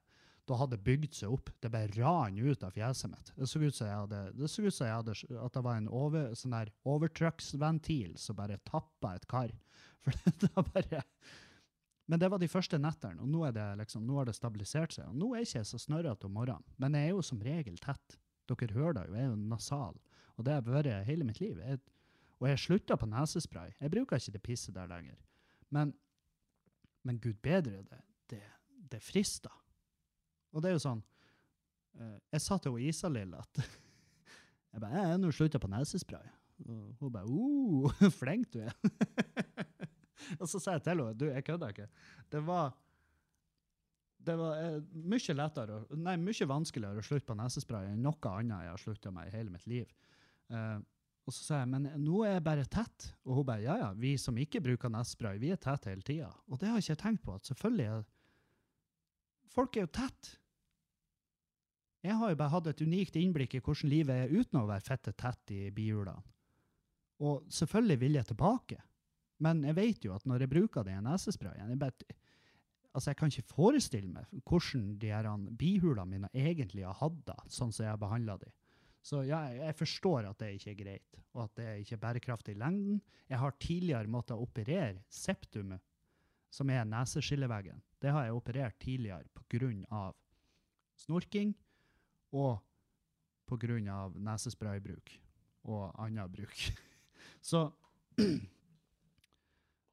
[0.46, 1.50] da hadde det bygd seg opp.
[1.62, 3.32] Det bare ran ut av fjeset mitt.
[3.34, 5.80] Det så ut som jeg hadde, det så ut som jeg hadde, at det var
[5.80, 9.50] en over, sånn der overtrykksventil som bare tappa et kar.
[10.06, 11.02] For det var bare
[12.06, 14.94] Men det var de første netterne, og nå, er det liksom, nå har det stabilisert
[14.94, 15.08] seg.
[15.10, 17.78] Og nå er jeg ikke så snørrete om morgenen, men jeg er jo som regel
[17.82, 18.18] tett.
[18.46, 19.96] Dere hører det jo, jeg er jo nasal.
[20.38, 21.58] Og det har vært hele mitt liv.
[21.58, 21.80] Jeg,
[22.38, 23.72] og jeg slutta på nesespray.
[23.80, 25.18] Jeg bruker ikke det pisset der lenger.
[25.74, 25.90] Men,
[27.06, 28.00] men gud bedre, det,
[28.32, 28.42] det,
[28.92, 29.52] det frister.
[30.52, 31.02] Og det er jo sånn
[32.00, 33.60] eh, Jeg sa til Isalill at
[34.72, 36.26] jeg bare, jeg er nå slutta på nesespray.
[36.66, 38.74] Og hun bare uh, flink du er.
[40.40, 41.88] og så sa jeg til henne du, jeg kødder ikke.
[42.32, 42.74] Det var
[44.26, 48.64] det var eh, mye lettere, nei, mye vanskeligere å slutte på nesespray enn noe annet
[48.64, 49.92] jeg har slutta med i hele mitt liv.
[50.50, 50.78] Eh,
[51.26, 53.08] og så sa jeg, men nå er jeg bare tett.
[53.26, 56.30] Og hun bare, ja ja, vi som ikke bruker nesespray, vi er tett hele tida.
[56.46, 58.04] Og det har jeg ikke tenkt på, at selvfølgelig er
[59.56, 60.34] Folk er jo tett.
[62.04, 64.84] Jeg har jo bare hatt et unikt innblikk i hvordan livet er uten å være
[64.84, 66.20] fette tett i bihulene.
[67.24, 68.76] Og selvfølgelig vil jeg tilbake.
[69.40, 72.18] Men jeg vet jo at når jeg bruker den nesesprayen jeg, bare,
[72.92, 77.38] altså jeg kan ikke forestille meg hvordan de her bihulene mine egentlig har hatt det,
[77.48, 78.52] sånn som jeg har behandla de.
[79.06, 82.56] Så ja, jeg forstår at det ikke er greit, og at det ikke er bærekraftig
[82.56, 82.98] i lengden.
[83.30, 85.82] Jeg har tidligere måttet operere septumet,
[86.50, 87.78] som er neseskilleveggen.
[88.02, 90.10] Det har jeg operert tidligere pga.
[90.96, 91.54] snorking
[92.32, 92.58] og
[93.46, 94.10] pga.
[94.16, 95.14] nesespraybruk
[95.64, 96.56] og annen bruk.
[97.40, 97.70] Så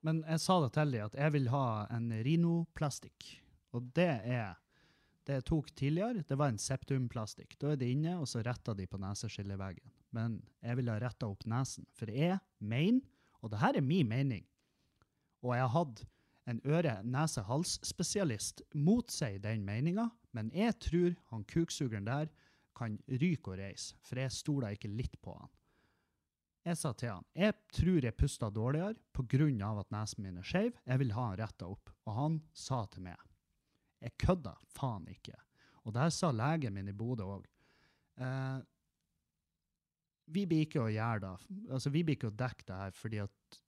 [0.03, 3.29] Men jeg sa det til dem at jeg vil ha en rinoplastikk.
[3.71, 4.57] Og det er
[5.23, 7.55] Det jeg tok tidligere, det var en septumplastikk.
[7.61, 9.93] Da er det inne, og så retter de på neseskilleveggen.
[10.13, 11.87] Men jeg ville ha retta opp nesen.
[11.95, 13.01] For jeg mener,
[13.39, 14.43] og det her er min mening,
[15.43, 16.03] og jeg har hatt
[16.51, 22.31] en øre-nese-hals-spesialist mot seg den meninga, men jeg tror han kuksugeren der
[22.75, 25.51] kan ryke og reise, for jeg stoler ikke litt på han.
[26.63, 29.79] Jeg sa til han jeg tror jeg puster dårligere pga.
[29.79, 30.71] at nesen min er skeiv.
[30.87, 31.91] Jeg vil ha han retta opp.
[32.07, 33.19] Og han sa til meg
[34.03, 35.37] Jeg kødda faen ikke.
[35.83, 37.47] Og det her sa legen min i Bodø òg.
[38.19, 38.59] Eh,
[40.33, 41.33] vi blir ikke å gjøre det.
[41.69, 43.59] Altså, vi blir ikke å dekke det her fordi at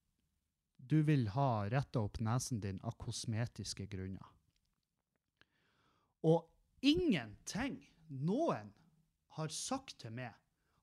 [0.85, 4.31] du vil ha retta opp nesen din av kosmetiske grunner.
[6.25, 6.45] Og
[6.85, 8.71] ingenting noen
[9.37, 10.33] har sagt til meg,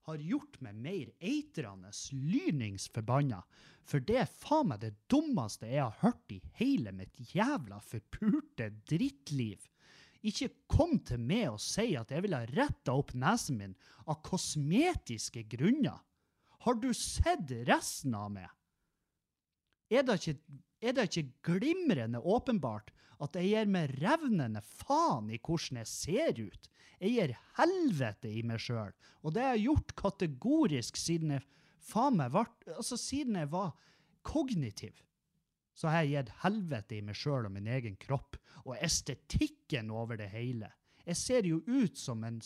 [0.07, 3.43] har gjort meg mer eitrende lynings forbanna.
[3.87, 8.69] For det er faen meg det dummeste jeg har hørt i hele mitt jævla forpurte
[8.89, 9.69] drittliv.
[10.23, 13.75] Ikke kom til meg og si at jeg ville retta opp nesen min
[14.07, 15.99] av kosmetiske grunner.
[16.63, 18.47] Har du sett resten av meg?
[19.91, 20.37] Er det ikke,
[20.79, 26.39] er det ikke glimrende åpenbart at jeg gir meg revnende faen i hvordan jeg ser
[26.41, 26.69] ut?
[27.03, 28.93] Jeg gir helvete i meg sjøl.
[29.23, 31.45] Og det har jeg gjort kategorisk siden jeg
[31.83, 33.73] faen meg var, altså siden jeg var
[34.23, 34.95] kognitiv.
[35.75, 40.19] Så har jeg gitt helvete i meg sjøl og min egen kropp, og estetikken over
[40.19, 40.69] det hele.
[41.03, 42.37] Jeg ser jo ut som en,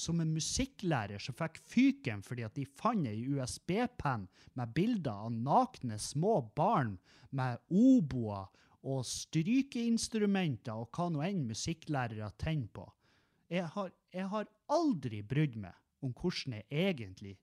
[0.00, 5.34] som en musikklærer som fikk fyken fordi at de fant ei USB-penn med bilder av
[5.34, 6.96] nakne små barn
[7.34, 8.48] med oboer
[8.84, 12.84] og strykeinstrumenter og hva nå enn musikklærere tenner på.
[13.52, 17.34] Jeg har, jeg har aldri brydd meg om hvordan jeg egentlig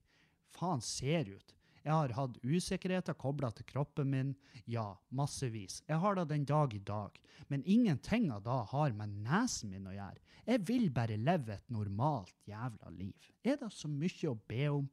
[0.54, 1.54] faen ser ut.
[1.82, 4.34] Jeg har hatt usikkerheter kobla til kroppen min,
[4.70, 5.80] ja, massevis.
[5.88, 7.16] Jeg har det den dag i dag.
[7.50, 10.22] Men ingenting av det har med nesen min å gjøre.
[10.46, 13.30] Jeg vil bare leve et normalt jævla liv.
[13.42, 14.86] Er det så mye å be om?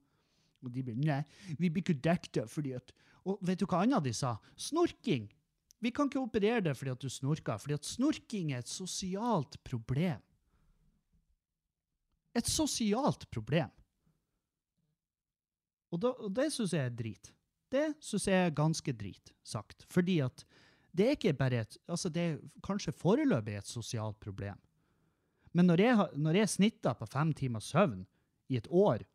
[0.65, 1.21] Og de blir nei,
[1.55, 2.89] vi blir ikke dekket fordi at
[3.29, 4.33] Og vet du hva annet de sa?
[4.57, 5.27] Snorking!
[5.79, 9.57] Vi kan ikke operere det fordi at du snorker, fordi at snorking er et sosialt
[9.63, 10.21] problem.
[12.35, 13.71] Et sosialt problem.
[15.89, 17.31] Og, da, og det syns jeg er drit.
[17.69, 19.85] Det syns jeg er ganske drit sagt.
[19.89, 20.43] Fordi at
[20.95, 24.57] det er ikke bare et Altså, det er kanskje foreløpig et sosialt problem.
[25.53, 28.05] Men når jeg, når jeg snitter på fem timers søvn
[28.49, 29.05] i et år,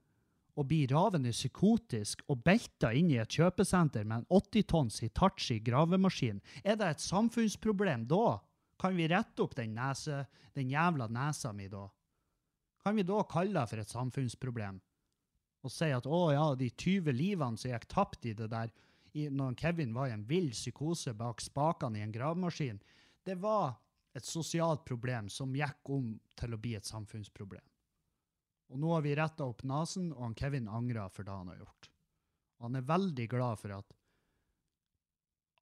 [0.55, 6.41] og blir ravende psykotisk og belta inn i et kjøpesenter med en 80-tonns Hitachi gravemaskin,
[6.63, 8.39] er det et samfunnsproblem da?
[8.81, 10.25] Kan vi rette opp den, nese,
[10.55, 11.87] den jævla nesa mi da?
[12.85, 14.81] Kan vi da kalle det for et samfunnsproblem?
[15.65, 18.73] Og si at å ja, de 20 livene som gikk tapt i det der,
[19.15, 22.81] i, når Kevin var i en vill psykose bak spakene i en gravemaskin,
[23.25, 23.79] det var
[24.15, 27.65] et sosialt problem som gikk om til å bli et samfunnsproblem.
[28.75, 31.61] Og nå har vi retta opp nesen, og han Kevin angrer for det han har
[31.61, 31.91] gjort.
[32.65, 33.95] Han er veldig glad for at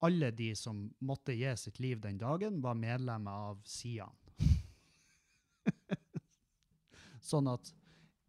[0.03, 4.17] alle de som måtte gi sitt liv den dagen, var medlemmer av Sian.
[7.29, 7.69] sånn, at,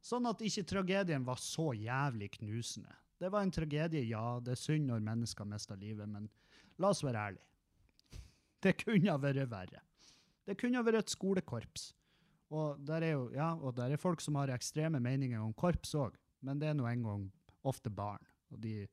[0.05, 2.93] sånn at ikke tragedien var så jævlig knusende.
[3.18, 6.28] Det var en tragedie, ja, det er synd når mennesker mister livet, men
[6.76, 7.49] la oss være ærlige.
[8.64, 9.80] Det kunne ha vært verre.
[10.45, 11.91] Det kunne ha vært et skolekorps.
[12.55, 15.94] Og der er jo, ja, og der er folk som har ekstreme meninger om korps
[15.98, 16.14] òg,
[16.46, 17.26] men det er nå engang
[17.66, 18.22] ofte barn.
[18.55, 18.84] Og de,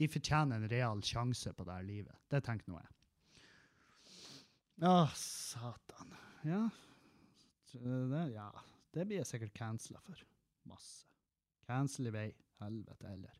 [0.00, 2.22] de fortjener en real sjanse på det her livet.
[2.32, 2.92] Det tenker nå jeg.
[4.88, 6.16] Å, satan.
[6.48, 6.64] Ja.
[7.72, 8.48] Det, ja.
[8.96, 10.24] det blir jeg sikkert cancela for.
[10.70, 11.06] Masse.
[11.68, 12.26] Cancel i vei.
[12.62, 13.38] Helvete heller.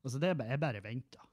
[0.00, 1.26] Altså, det er bare, jeg bare venter.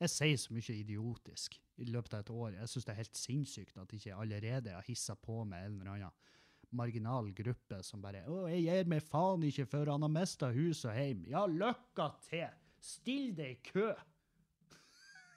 [0.00, 2.54] Jeg sier så mye idiotisk i løpet av et år.
[2.56, 5.80] Jeg syns det er helt sinnssykt at ikke jeg allerede har hissa på med en
[5.80, 6.28] eller annen
[6.70, 10.84] marginal gruppe som bare 'Å, jeg gir meg faen ikke før han har mista hus
[10.84, 11.26] og heim'.
[11.28, 12.48] Ja, lykke til!
[12.80, 13.94] Still deg i kø!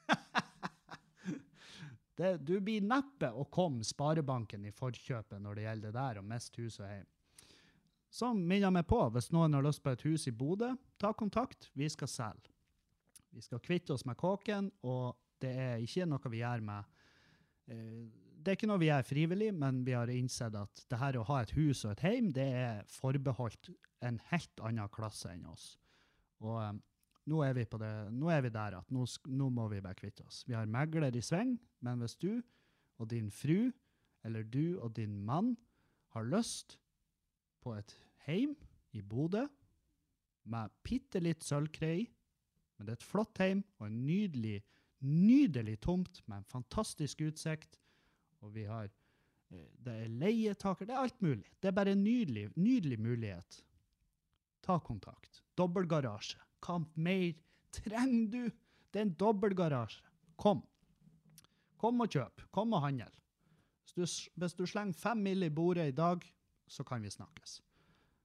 [2.17, 6.27] det, du blir neppe å komme Sparebanken i forkjøpet når det gjelder det der å
[6.27, 7.07] miste hus og heim.
[8.13, 11.71] Så minner meg på, hvis noen har lyst på et hus i Bodø, ta kontakt.
[11.73, 12.51] Vi skal selge.
[13.33, 16.83] Vi skal kvitte oss med kåken, og det er ikke noe vi gjør med
[17.73, 18.05] eh,
[18.43, 21.27] Det er ikke noe vi gjør frivillig, men vi har innsett at det her å
[21.29, 23.69] ha et hus og et heim, det er forbeholdt
[24.03, 25.77] en helt annen klasse enn oss.
[26.43, 26.81] Og um,
[27.31, 30.25] nå, er vi det, nå er vi der at nå, nå må vi bare kvitte
[30.27, 30.41] oss.
[30.49, 31.55] Vi har megler i sving,
[31.87, 32.41] men hvis du
[32.99, 33.71] og din fru,
[34.27, 35.53] eller du og din mann,
[36.13, 36.77] har lyst
[37.63, 37.95] på et
[38.27, 38.57] heim
[38.93, 39.45] i Bodø
[40.51, 42.03] med bitte litt sølvkre i,
[42.75, 44.59] men det er et flott heim og en nydelig,
[44.99, 47.79] nydelig tomt med en fantastisk utsikt,
[48.43, 51.47] og vi har eh, det er leietaker, det er alt mulig.
[51.59, 53.63] Det er bare en nydelig, nydelig mulighet.
[54.63, 55.41] Ta kontakt.
[55.59, 56.39] Dobbeltgarasje.
[56.63, 57.33] Hva mer
[57.75, 58.43] trenger du?
[58.91, 60.05] Det er en dobbeltgarasje.
[60.39, 60.63] Kom.
[61.79, 62.45] Kom og kjøp.
[62.55, 63.11] Kom og handel.
[63.83, 65.43] Hvis du, hvis du slenger fem mill.
[65.43, 66.23] i bordet i dag,
[66.67, 67.61] så kan vi snakkes.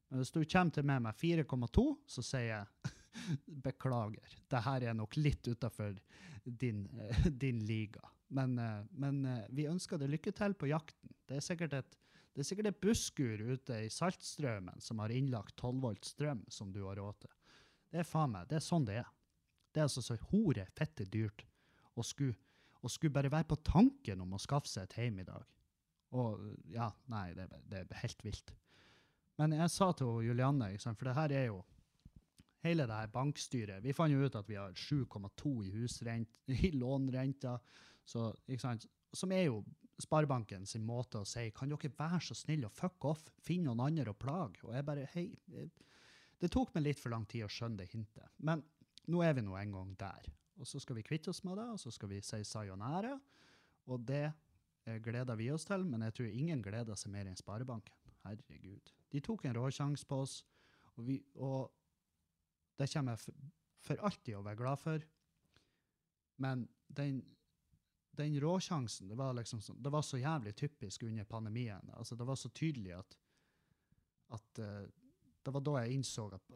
[0.09, 2.93] Men hvis du kommer til meg med 4,2, så sier jeg
[3.66, 4.39] beklager.
[4.49, 5.99] Det her er nok litt utafor
[6.45, 8.01] din, eh, din liga.
[8.29, 11.14] Men, eh, men eh, vi ønsker deg lykke til på jakten.
[11.29, 11.99] Det er sikkert et
[12.39, 16.68] det er sikkert et busskur ute i Saltstraumen som har innlagt 12 volt strøm som
[16.70, 17.33] du har råd til.
[17.91, 19.09] Det er faen meg, det er sånn det er.
[19.74, 21.43] Det er altså så hore fette dyrt
[21.99, 22.37] å skulle,
[22.87, 25.49] skulle bare være på tanken om å skaffe seg et hjem i dag.
[26.14, 28.55] Og ja, nei, det, det er helt vilt.
[29.43, 31.59] Men jeg sa til Julianne, for det her er jo
[32.62, 33.83] hele det her bankstyret.
[33.85, 37.59] Vi fant jo ut at vi har 7,2 i i lånrenta,
[38.09, 38.30] så,
[39.12, 39.61] som er jo
[39.98, 43.82] Sparebanken sin måte å si kan dere være så snill å fuck off, finne noen
[43.88, 44.62] andre å plage?
[44.62, 45.24] Og jeg bare, hei,
[46.38, 48.30] det tok meg litt for lang tid å skjønne det hintet.
[48.38, 48.62] Men
[49.11, 50.28] nå er vi nå en gang der.
[50.59, 53.16] Og så skal vi kvitte oss med det, og så skal vi si sayonara.
[53.90, 57.38] Og det eh, gleder vi oss til, men jeg tror ingen gleder seg mer enn
[57.38, 58.14] Sparebanken.
[58.26, 58.92] Herregud.
[59.11, 60.40] De tok en råsjanse på oss,
[60.96, 61.72] og, vi, og
[62.78, 63.46] det kommer jeg for,
[63.88, 65.06] for alltid å være glad for.
[66.42, 67.22] Men den,
[68.19, 71.91] den råsjansen, det var, liksom det var så jævlig typisk under pandemien.
[71.95, 73.19] Altså, det var så tydelig at,
[74.35, 74.89] at uh,
[75.43, 76.53] det var da jeg innså at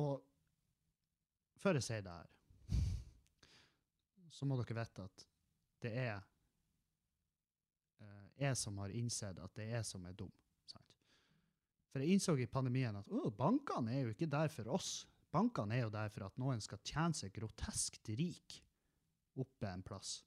[0.00, 0.22] Og
[1.60, 2.30] før jeg sier det her,
[4.30, 5.26] så må dere vite at
[5.84, 6.16] det er
[8.00, 10.32] uh, jeg som har innsett at det er jeg som er dum.
[10.64, 10.96] Sant?
[11.92, 15.04] For jeg innså i pandemien at oh, bankene er jo ikke der for oss.
[15.30, 18.62] Bankene er jo der for at noen skal tjene seg groteskt rik
[19.40, 20.20] oppe en plass.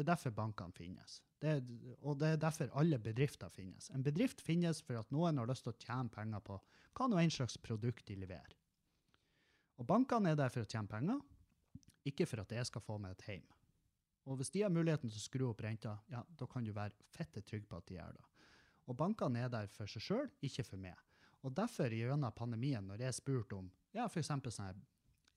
[0.00, 1.18] Det er derfor bankene finnes.
[1.36, 1.58] Det er,
[2.00, 3.90] og det er derfor alle bedrifter finnes.
[3.92, 6.56] En bedrift finnes for at noen har lyst til å tjene penger på
[6.96, 8.54] hva nå en slags produkt de leverer.
[9.76, 11.20] Og bankene er der for å tjene penger,
[12.08, 13.44] ikke for at jeg skal få meg et hjem.
[14.24, 16.96] Og hvis de har muligheten til å skru opp renta, ja, da kan du være
[17.12, 18.24] fette trygg på at de gjør det.
[18.88, 20.96] Og bankene er der for seg sjøl, ikke for meg.
[21.44, 24.32] Og derfor, gjennom pandemien, når jeg spurte om ja, f.eks.
[24.32, 24.72] sånne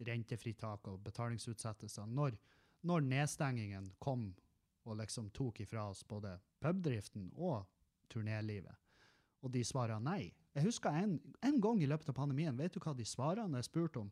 [0.07, 2.39] rentefritak og betalingsutsettelser, når,
[2.87, 4.31] når nedstengingen kom
[4.83, 7.63] og liksom tok ifra oss både pubdriften og
[8.11, 8.75] turnélivet,
[9.43, 10.31] og de svarer nei.
[10.53, 13.63] Jeg husker en, en gang i løpet av pandemien, vet du hva de svarer når
[13.63, 14.11] jeg spurte om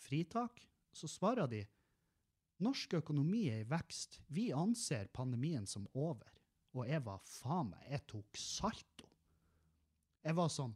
[0.00, 0.64] fritak?
[0.94, 1.64] Så svarer de
[2.62, 4.20] norsk økonomi er i vekst.
[4.32, 6.30] Vi anser pandemien som over.
[6.74, 9.08] Og jeg var faen meg, jeg tok salto.
[10.24, 10.72] Jeg var sånn,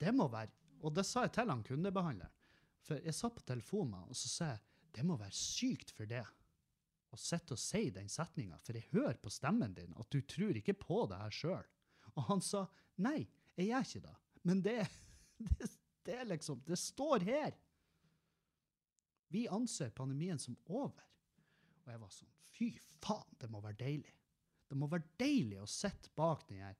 [0.00, 0.52] det må være,
[0.86, 2.36] og det sa jeg til han kundebehandleren,
[2.80, 4.62] for jeg satt på telefonen og så sa jeg,
[4.96, 6.22] det må være sykt for det
[7.10, 10.56] å sitte og si den setninga, for jeg hører på stemmen din at du tror
[10.58, 11.66] ikke på det her sjøl.
[12.14, 12.64] Og han sa
[13.02, 13.24] nei,
[13.58, 14.16] jeg gjør ikke det.
[14.46, 14.78] Men det,
[15.58, 15.70] det,
[16.06, 17.56] det liksom Det står her.
[19.30, 21.04] Vi anser pandemien som over.
[21.84, 24.14] Og jeg var sånn Fy faen, det må være deilig.
[24.68, 26.78] Det må være deilig å sitte bak den her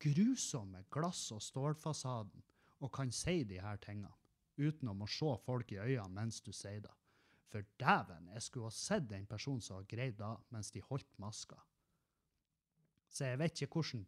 [0.00, 2.44] grusomme glass- og stålfasaden
[2.84, 4.12] og kan si de her tingene
[4.56, 6.92] uten å må se folk i øynene mens du sier det.
[7.52, 11.12] For dæven, jeg skulle ha sett den personen som har greid det mens de holdt
[11.22, 11.58] maska.
[13.08, 14.06] Så jeg vet ikke hvordan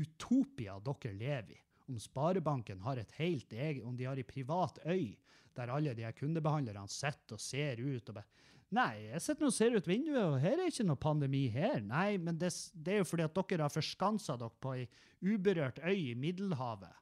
[0.00, 1.60] utopia dere lever i.
[1.90, 5.16] Om Sparebanken har et helt eget, om de har ei privat øy
[5.56, 9.74] der alle de kundebehandlerne sitter og ser ut og bare Nei, jeg sitter og ser
[9.74, 11.80] ut vinduet, og her er ikke noe pandemi her.
[11.82, 14.84] Nei, men det, det er jo fordi at dere har forskansa dere på ei
[15.26, 16.94] uberørt øy i Middelhavet.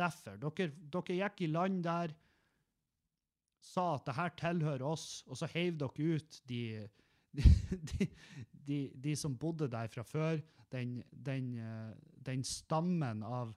[0.00, 0.38] Derfor.
[0.40, 2.14] Dere, dere gikk i land der,
[3.64, 6.60] sa at det her tilhører oss, og så heiv dere ut de,
[7.34, 8.08] de,
[8.52, 10.38] de, de, som bodde der fra før,
[10.72, 11.94] den, den, eh,
[12.26, 13.54] den stammen av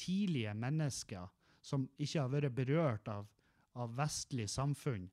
[0.00, 1.28] tidlige mennesker
[1.60, 3.28] som ikke har vært berørt av,
[3.76, 5.08] av vestlig samfunn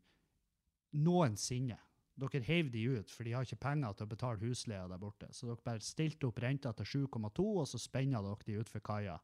[0.98, 1.78] noensinne.
[2.18, 5.28] Dere heiv de ut, for de har ikke penger til å betale husleia der borte.
[5.36, 9.20] Så dere bare stilte opp renta til 7,2, og så spenna dere de utfor kaia.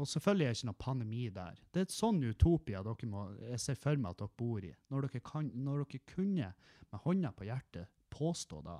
[0.00, 1.58] Og selvfølgelig er det ikke noe pandemi der.
[1.70, 4.72] Det er et sånn utopia dere må, jeg ser for meg at dere bor i.
[4.90, 6.48] Når dere, kan, når dere kunne
[6.92, 8.78] med hånda på hjertet påstå da.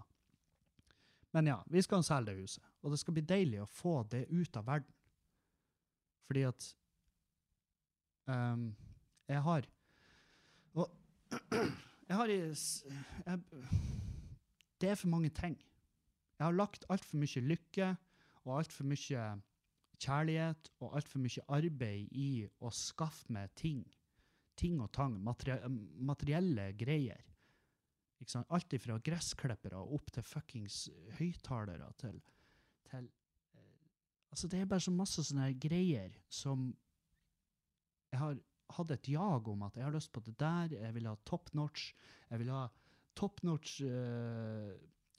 [1.33, 2.65] Men ja, vi skal selge det huset.
[2.83, 4.97] Og det skal bli deilig å få det ut av verden.
[6.29, 6.67] Fordi at
[8.31, 8.67] um,
[9.29, 9.69] jeg har
[10.73, 10.89] Og
[12.09, 12.57] jeg har jeg,
[14.81, 15.57] det er for mange ting.
[16.39, 17.95] Jeg har lagt altfor mye lykke
[18.43, 19.27] og altfor mye
[20.03, 23.83] kjærlighet og altfor mye arbeid i å skaffe meg ting.
[24.59, 25.17] Ting og tang.
[25.23, 27.23] Materie materielle greier.
[28.55, 30.85] Alt fra gressklippere opp til fuckings
[31.19, 32.21] høyttalere til,
[32.87, 33.09] til
[33.57, 33.89] eh,
[34.31, 36.71] Altså, det er bare så masse sånne greier som
[38.13, 38.39] jeg har
[38.77, 41.51] hatt et jag om at jeg har lyst på det der, jeg vil ha top
[41.57, 41.91] notch,
[42.31, 42.67] jeg vil ha
[43.19, 44.73] top notch eh,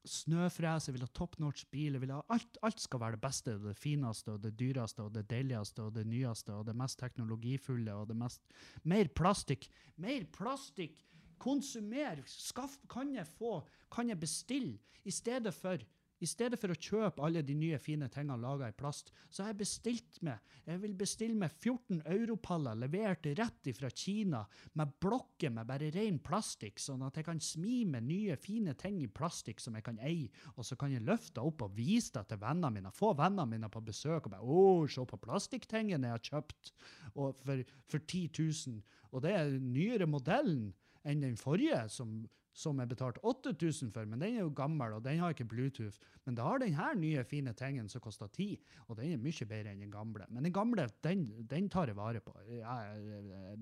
[0.08, 3.76] snøfres, vil ha top notch bil, vil ha alt, alt skal være det beste, det
[3.80, 8.10] fineste, og det dyreste, og det deiligste, og det nyeste, og det mest teknologifulle, og
[8.12, 8.43] det mest
[8.84, 9.70] Mer plastikk!
[10.04, 10.99] Mer plastikk!
[11.43, 12.24] Konsumer!
[12.30, 14.78] Skaff, kan jeg få, kan jeg bestille?
[15.04, 15.82] I stedet for
[16.24, 19.52] i stedet for å kjøpe alle de nye fine tingene laga i plast, så har
[19.52, 24.44] jeg bestilt meg Jeg vil bestille meg 14 europaller levert rett fra Kina
[24.80, 29.02] med blokker med bare ren plastikk, sånn at jeg kan smi med nye, fine ting
[29.04, 32.26] i plastikk som jeg kan eie, og så kan jeg løfte opp og vise det
[32.32, 32.94] til vennene mine.
[32.96, 36.72] Få vennene mine på besøk og bare 'Å, se på plastikktingen jeg har kjøpt
[37.14, 40.72] for, for 10 000', og det er den nyere modellen
[41.04, 45.04] enn den forrige, som som jeg betalte 8000 for, men den er jo gammel, og
[45.06, 45.97] den har ikke Bluetooth.
[46.26, 48.47] Men det har den her nye, fine tingen som koster 10,
[48.88, 50.28] og den er mye bedre enn den gamle.
[50.30, 52.36] Men den gamle, den, den tar jeg vare på.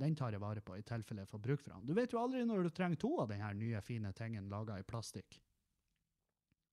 [0.02, 1.86] Den tar jeg vare på i tilfelle jeg får bruk for den.
[1.88, 4.80] Du vet jo aldri når du trenger to av den her nye, fine tingen laga
[4.80, 5.40] i plastikk.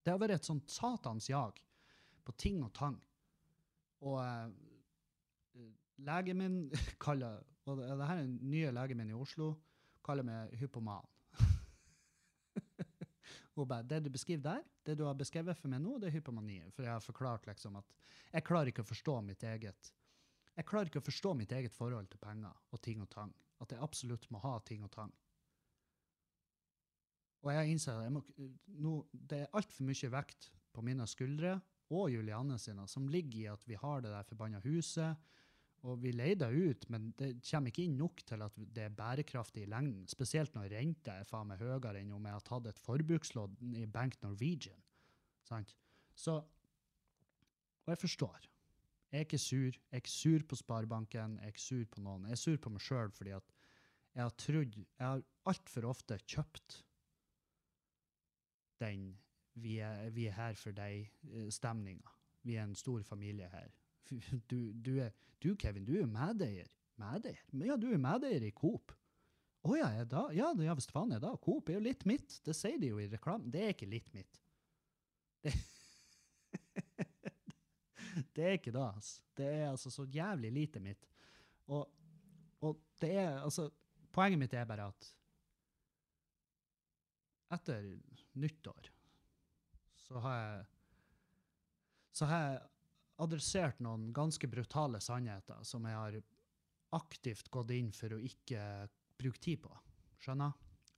[0.02, 1.60] Det har vært et sånt satans jag
[2.26, 2.98] på ting og tang.
[4.08, 5.68] Og eh,
[6.06, 6.58] legen min
[7.04, 9.52] kaller Og det det her er den nye legen min i Oslo,
[10.04, 11.04] kaller meg hypoman.
[13.58, 16.14] Hun bare, det du beskriver der, det du har beskrevet for meg nå, det er
[16.14, 16.60] hypomani.
[16.70, 17.94] For jeg har forklart liksom at
[18.30, 19.94] jeg klarer ikke å forstå mitt eget
[20.58, 23.30] jeg klarer ikke å forstå mitt eget forhold til penger og ting og tang.
[23.62, 25.12] At jeg absolutt må ha ting og tang.
[27.46, 28.22] Og jeg innser at jeg må,
[28.82, 31.52] nå, det er altfor mye vekt på mine skuldre
[31.94, 35.14] og Julianne sine, som ligger i at vi har det der forbanna huset,
[35.86, 38.94] og vi leier det ut, men det kommer ikke inn nok til at det er
[38.94, 40.08] bærekraftig i lengden.
[40.10, 43.86] Spesielt når renta er faen meg høyere enn om jeg har tatt et forbrukslån i
[43.86, 44.80] Bank Norwegian.
[45.46, 45.76] Sant?
[46.14, 46.40] Så
[47.86, 48.48] Og jeg forstår.
[49.08, 49.70] Jeg er ikke sur.
[49.72, 52.26] Jeg er ikke sur på Sparebanken, jeg er ikke sur på noen.
[52.28, 53.54] Jeg er sur på meg sjøl fordi at
[54.14, 56.82] jeg har trodd Jeg har altfor ofte kjøpt
[58.82, 59.08] den
[59.58, 62.12] vi er, vi er her for deg-stemninga.
[62.46, 63.72] Vi er en stor familie her.
[64.08, 66.70] Du, du, er, du Kevin, du er medeier.
[66.98, 67.42] Medeier?
[67.52, 68.94] Men Ja, du er medeier i Coop.
[69.68, 70.28] Å ja, er da?
[70.32, 71.34] Ja, ja, visst faen er da.
[71.42, 72.38] Coop er jo litt mitt.
[72.46, 73.50] Det sier de jo i reklamen.
[73.52, 74.40] Det er ikke litt mitt.
[75.44, 75.52] Det,
[78.34, 79.20] det er ikke det, altså.
[79.38, 81.08] Det er altså så jævlig lite mitt.
[81.68, 81.84] Og,
[82.64, 83.68] og det er altså
[84.08, 85.06] Poenget mitt er bare at
[87.52, 87.84] etter
[88.40, 88.88] nyttår
[90.00, 90.64] så har jeg
[92.18, 92.62] så har jeg
[93.22, 96.18] adressert noen ganske brutale sannheter som jeg har
[96.96, 98.62] aktivt gått inn for å ikke
[99.18, 99.74] bruke tid på.
[100.22, 100.54] Skjønner?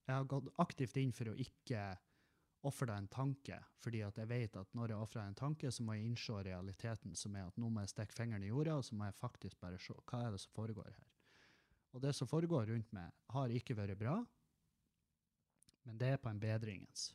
[0.06, 1.82] Jeg har gått aktivt inn for å ikke
[2.66, 5.84] ofre deg en tanke, fordi at jeg vet at når jeg ofrer en tanke, så
[5.84, 8.84] må jeg innse realiteten, som er at nå må jeg stikke fingeren i jorda, og
[8.84, 11.06] så må jeg faktisk bare se hva er det som foregår her.
[11.96, 14.18] Og det som foregår rundt meg, har ikke vært bra,
[15.88, 17.08] men det er på en bedringens.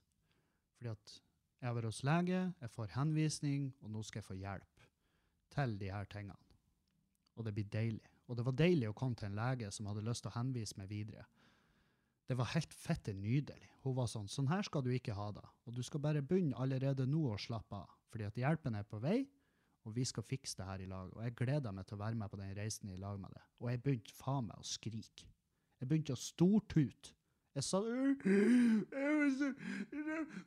[0.80, 1.14] Fordi at
[1.62, 4.75] jeg har vært hos lege, jeg får henvisning, og nå skal jeg få hjelp
[5.56, 6.38] til de her tingene.
[7.36, 8.12] Og det blir deilig.
[8.28, 10.78] Og det var deilig å komme til en lege som hadde lyst til å henvise
[10.80, 11.26] meg videre.
[12.26, 13.70] Det var helt fette nydelig.
[13.86, 15.46] Hun var sånn, sånn her skal du ikke ha det.
[15.68, 18.98] Og du skal bare begynne allerede nå å slappe av, fordi at hjelpen er på
[19.04, 19.20] vei,
[19.86, 21.12] og vi skal fikse det her i lag.
[21.14, 23.44] Og jeg gleder meg til å være med på den reisen i lag med det.
[23.62, 25.30] Og jeg begynte faen meg å skrike.
[25.78, 27.14] Jeg begynte å stortute.
[27.56, 27.80] Jeg sa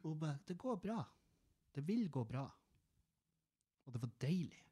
[0.02, 0.98] Hun bare, det går bra.
[1.74, 2.42] Det vil gå bra.
[3.86, 4.67] Og det var deilig.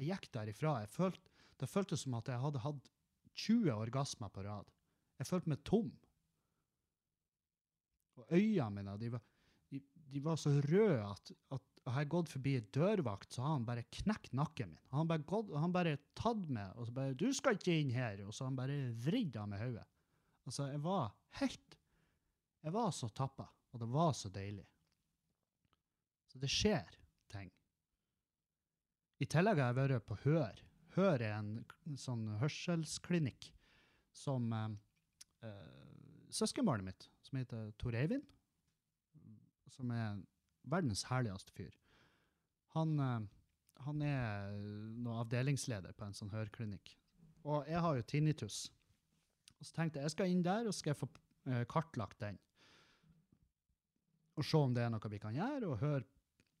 [0.00, 0.78] Jeg gikk derifra.
[0.82, 2.92] Jeg følte, det føltes som at jeg hadde hatt
[3.32, 4.70] 20 orgasmer på rad.
[5.20, 5.92] Jeg følte meg tom.
[8.20, 9.22] Og øynene mine de var,
[9.72, 9.80] de,
[10.12, 13.86] de var så røde at, at har gått forbi en dørvakt, så har han bare
[14.02, 14.90] knekt nakken min.
[14.94, 18.22] Han bare, gått, han bare tatt meg og så bare 'Du skal ikke inn her!'
[18.26, 19.86] Og så har han bare vridd av meg hodet.
[20.46, 21.78] Altså, jeg var helt
[22.62, 24.66] Jeg var så tappa, og det var så deilig.
[26.30, 26.86] Så det skjer
[27.28, 27.50] ting.
[29.22, 30.60] I tillegg har jeg vært på Hør.
[30.96, 31.52] Hør er en
[32.00, 33.52] sånn hørselsklinikk
[34.18, 34.72] som eh,
[35.46, 35.92] eh,
[36.34, 38.26] søskenbarnet mitt, som heter Tor Eivind,
[39.70, 40.18] som er
[40.68, 41.70] verdens herligste fyr.
[42.74, 43.28] Han, eh,
[43.86, 44.56] han er
[45.04, 46.96] noe avdelingsleder på en sånn hørklinikk.
[47.46, 48.64] Og jeg har jo tinnitus.
[49.60, 51.06] Og så tenkte jeg jeg skal inn der og skal få
[51.46, 52.42] eh, kartlagt den.
[54.34, 56.06] og se om det er noe vi kan gjøre, og høre,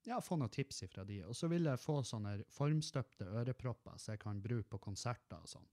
[0.08, 1.20] ja, få noen tips fra de.
[1.24, 5.50] Og så vil jeg få sånne formstøpte ørepropper som jeg kan bruke på konserter og
[5.50, 5.68] sånn.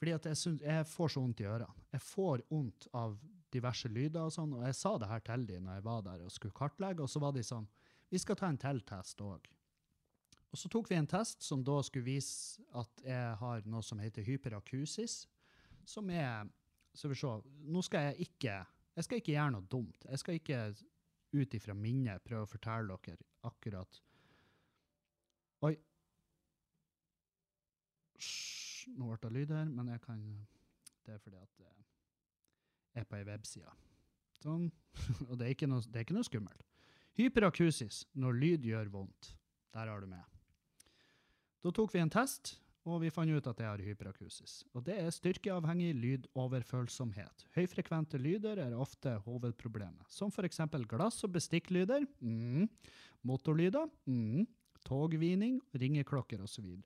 [0.00, 1.86] Fordi at jeg, synes, jeg får så vondt i ørene.
[1.94, 3.18] Jeg får vondt av
[3.54, 6.24] diverse lyder og sånn, og jeg sa det her til de når jeg var der
[6.24, 7.68] og skulle kartlegge, og så var de sånn,
[8.10, 9.46] vi skal ta en til test òg.
[10.54, 13.98] Og så tok vi en test som da skulle vise at jeg har noe som
[14.02, 15.24] heter hyperakusis,
[15.84, 16.46] som er
[16.94, 17.26] Så vi se,
[17.66, 20.04] nå skal jeg ikke Jeg skal ikke gjøre noe dumt.
[20.06, 20.58] Jeg skal ikke
[21.34, 24.00] ut ifra minnet prøve å fortelle dere akkurat
[25.64, 25.72] Oi.
[28.98, 30.20] Nå ble det lyd her, men jeg kan
[31.06, 33.72] Det er fordi at jeg er på ei webside.
[34.38, 34.68] Sånn.
[35.28, 36.68] Og det er, noe, det er ikke noe skummelt.
[37.18, 39.32] Hyperakusis, når lyd gjør vondt.
[39.74, 40.22] Der har du med.
[41.64, 42.54] Da tok vi en test,
[42.84, 44.58] og vi fant ut at jeg har hyperakusis.
[44.76, 47.46] Og det er styrkeavhengig lydoverfølsomhet.
[47.56, 50.60] Høyfrekvente lyder er ofte hovedproblemet, som f.eks.
[50.90, 52.68] glass- og bestikklyder, mm,
[53.24, 54.44] motorlyder, mm,
[54.84, 56.76] togvining, ringeklokker osv.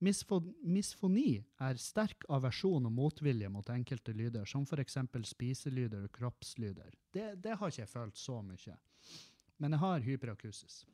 [0.00, 4.96] Misfo misfoni er sterk aversjon og motvilje mot enkelte lyder, som f.eks.
[5.32, 6.92] spiselyder og kroppslyder.
[7.12, 8.76] Det, det har ikke jeg følt så mye.
[9.60, 10.84] Men jeg har hyperakusis.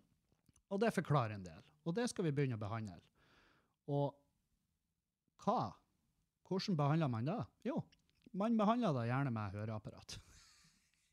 [0.71, 1.63] Og det forklarer en del.
[1.87, 2.99] Og det skal vi begynne å behandle.
[3.93, 4.14] Og
[5.45, 5.70] hva?
[6.47, 7.39] Hvordan behandler man det?
[7.66, 7.80] Jo,
[8.39, 10.18] man behandler det gjerne med høreapparat.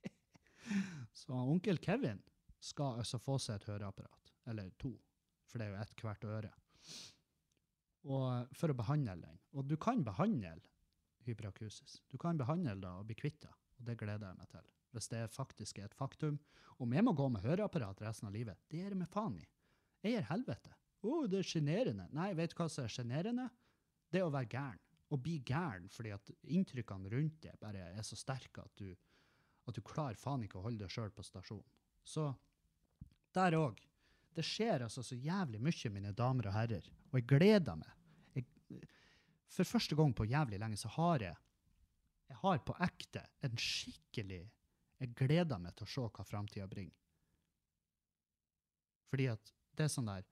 [1.24, 2.22] Så onkel Kevin
[2.64, 4.34] skal altså få seg et høreapparat.
[4.50, 4.94] Eller to,
[5.50, 6.52] for det er jo ett hvert øre.
[8.04, 9.42] Og for å behandle den.
[9.56, 10.58] Og du kan behandle
[11.24, 12.02] hyperakusis.
[12.12, 13.52] Du kan behandle det og bli kvitt det.
[13.80, 14.70] Og det gleder jeg meg til.
[14.94, 16.38] Hvis det faktisk er et faktum.
[16.84, 19.46] Om jeg må gå med høreapparat resten av livet, det gir jeg meg faen i.
[20.04, 20.76] Jeg gir helvete.
[21.04, 22.08] Oh, det er sjenerende.
[22.16, 23.50] Nei, vet du hva som er sjenerende?
[24.12, 24.82] Det er å være gæren.
[25.14, 28.94] Å bli gæren fordi at inntrykkene rundt deg bare er så sterke at du,
[29.68, 31.68] at du klarer faen ikke å holde deg sjøl på stasjonen.
[32.04, 32.32] Så
[33.36, 33.82] der òg.
[34.34, 37.92] Det skjer altså så jævlig mye, mine damer og herrer, og jeg gleder meg.
[38.34, 38.80] Jeg,
[39.54, 41.38] for første gang på jævlig lenge så har jeg
[42.34, 44.42] jeg har på ekte en skikkelig
[45.04, 46.96] Jeg gleder meg til å se hva framtida bringer.
[49.12, 50.24] Fordi at det er sånn der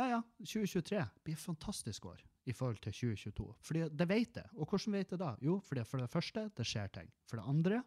[0.00, 3.46] Ja, ja, 2023 blir et fantastisk år i forhold til 2022.
[3.68, 4.48] Fordi det vet jeg.
[4.56, 5.32] Og hvordan vet jeg da?
[5.44, 7.10] Jo, fordi for det første, det skjer ting.
[7.28, 7.82] For det andre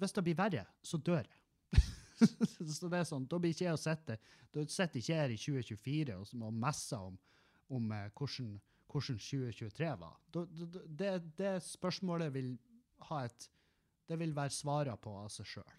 [0.00, 1.80] Hvis det blir verre, så dør jeg.
[2.76, 4.18] så det er sånn, Da blir ikke jeg å sitte
[4.52, 7.16] Da sitter ikke jeg her i 2024 og, og messer om,
[7.72, 8.50] om eh, hvordan,
[8.92, 10.18] hvordan 2023 var.
[10.28, 10.44] Da,
[11.00, 12.52] det, det spørsmålet vil
[13.08, 13.48] ha et
[14.08, 15.72] Det vil være svara på av seg sjøl.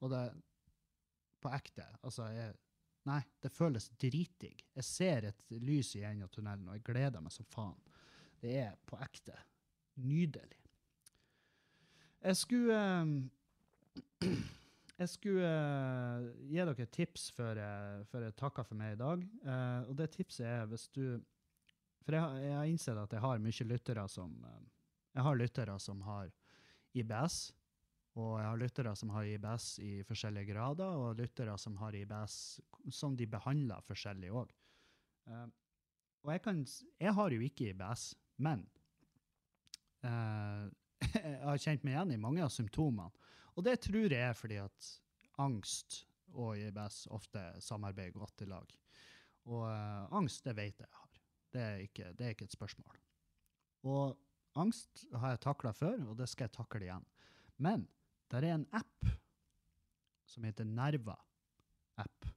[0.00, 0.24] Og det
[1.42, 1.84] På ekte.
[2.02, 2.56] Altså, jeg
[3.08, 4.64] Nei, det føles dritdigg.
[4.76, 7.78] Jeg ser et lys i enden av tunnelen, og jeg gleder meg som faen.
[8.42, 9.36] Det er på ekte
[10.04, 10.58] nydelig.
[12.22, 14.28] Jeg skulle eh,
[14.98, 18.98] Jeg skulle eh, gi dere et tips før jeg, før jeg takker for meg i
[18.98, 19.22] dag.
[19.22, 21.20] Eh, og det tipset er hvis du
[22.02, 24.34] For jeg, jeg har innsett at jeg har mye lyttere som
[25.14, 26.32] Jeg har lyttere som har
[26.98, 27.52] IBS,
[28.18, 32.58] og jeg har lyttere som har IBS i forskjellige grader, og lyttere som har IBS
[32.94, 34.50] som de behandler forskjellig òg.
[36.24, 36.66] og jeg kan
[37.00, 38.66] Jeg har jo ikke IBS, men
[40.02, 40.66] uh,
[41.14, 43.10] jeg har kjent meg igjen i mange av symptomene.
[43.54, 44.88] Og det tror jeg er fordi at
[45.38, 46.04] angst
[46.34, 48.74] og IBS ofte samarbeider godt i lag.
[49.46, 51.20] Og uh, angst, det vet jeg jeg har.
[51.52, 52.98] Det er ikke, det er ikke et spørsmål.
[53.86, 54.18] Og
[54.58, 57.06] angst har jeg takla før, og det skal jeg takle igjen.
[57.56, 57.86] Men
[58.32, 59.08] der er en app
[60.28, 62.28] som heter Nerva-app.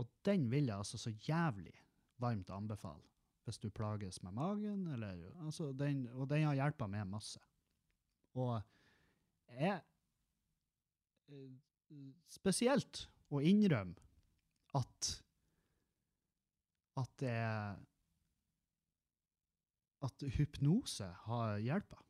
[0.00, 1.74] Og den vil jeg altså så jævlig
[2.20, 3.06] varmt anbefale
[3.44, 7.40] hvis du plages med magen, eller, altså den, og den har hjelpa meg masse.
[8.38, 8.60] Og
[9.50, 9.80] jeg
[11.32, 11.50] eh,
[12.30, 13.98] Spesielt å innrømme
[14.78, 15.08] at
[17.00, 17.34] at det
[20.06, 22.09] at hypnose har hjulpet.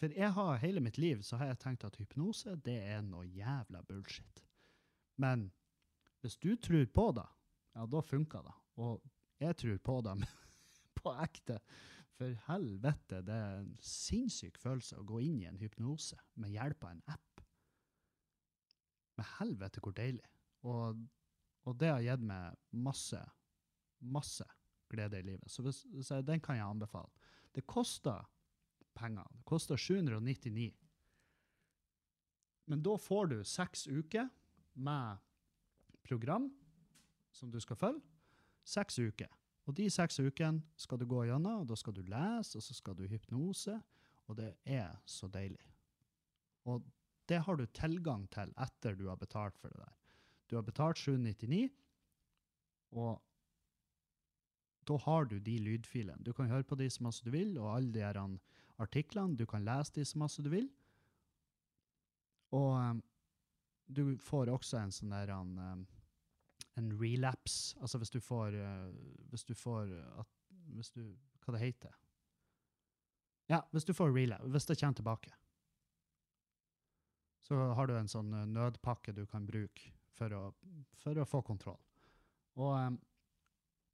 [0.00, 3.26] For jeg har hele mitt liv så har jeg tenkt at hypnose det er noe
[3.28, 4.44] jævla bullshit.
[5.20, 5.50] Men
[6.24, 7.26] hvis du tror på det,
[7.76, 8.54] ja, da funker det.
[8.80, 9.02] Og
[9.40, 10.16] jeg tror på det
[11.00, 11.60] på ekte.
[12.16, 16.84] For helvete, det er en sinnssyk følelse å gå inn i en hypnose med hjelp
[16.84, 17.44] av en app.
[19.16, 20.26] Men helvete hvor deilig.
[20.68, 21.00] Og,
[21.68, 22.56] og det har gitt meg
[22.88, 23.20] masse,
[24.00, 24.44] masse
[24.92, 25.48] glede i livet.
[25.48, 27.12] Så hvis, så den kan jeg anbefale.
[27.56, 28.24] Det koster
[29.00, 29.26] penger.
[29.32, 30.70] Det koster 799.
[32.70, 34.28] Men da får du seks uker
[34.78, 35.18] med
[36.06, 36.50] program
[37.34, 38.02] som du skal følge.
[38.66, 39.30] Seks uker.
[39.68, 42.76] Og de seks ukene skal du gå gjennom, og da skal du lese, og så
[42.76, 43.76] skal du hypnose,
[44.30, 45.62] og det er så deilig.
[46.70, 46.84] Og
[47.30, 49.96] det har du tilgang til etter du har betalt for det der.
[50.50, 51.68] Du har betalt 799,
[52.98, 53.20] og
[54.88, 56.24] da har du de lydfilene.
[56.26, 58.02] Du kan høre på de masse du vil, og alle de
[58.80, 59.36] artiklene.
[59.36, 60.68] Du kan lese de så masse du vil.
[62.56, 63.02] Og um,
[63.90, 65.84] du får også en sånn der en,
[66.78, 67.76] en relapse.
[67.82, 68.86] Altså hvis du får eh,
[69.32, 69.90] Hvis du får
[70.22, 70.30] at,
[70.76, 71.02] Hvis du
[71.42, 71.94] Hva det heter
[73.50, 74.50] Ja, hvis du får relapse.
[74.54, 75.34] Hvis det kommer tilbake.
[77.42, 80.42] Så har du en sånn eh, nødpakke du kan bruke for å,
[81.00, 81.80] for å få kontroll.
[82.60, 82.98] Og um,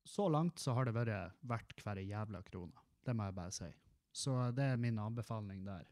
[0.06, 2.84] så langt så har det vært verdt hver jævla krone.
[3.06, 3.68] Det må jeg bare si.
[4.16, 5.84] Så det er min anbefaling der.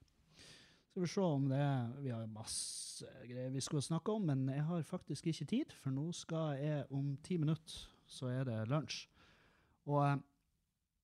[0.89, 1.65] Skal vi se om det
[2.05, 5.91] Vi har masse greier vi skulle snakke om, men jeg har faktisk ikke tid, for
[5.91, 9.09] nå skal jeg om ti minutter, så er det lunsj.
[9.91, 10.21] Og eh,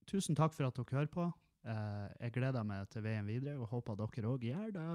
[0.07, 1.27] tusen takk for at dere hører på.
[1.67, 4.87] Eh, jeg gleder meg til veien videre, og håper dere òg gjør det.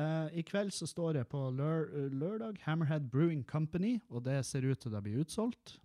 [0.00, 4.66] Eh, I kveld så står jeg på lør lørdag, Hammerhead Brewing Company, og det ser
[4.66, 5.76] ut til å bli utsolgt.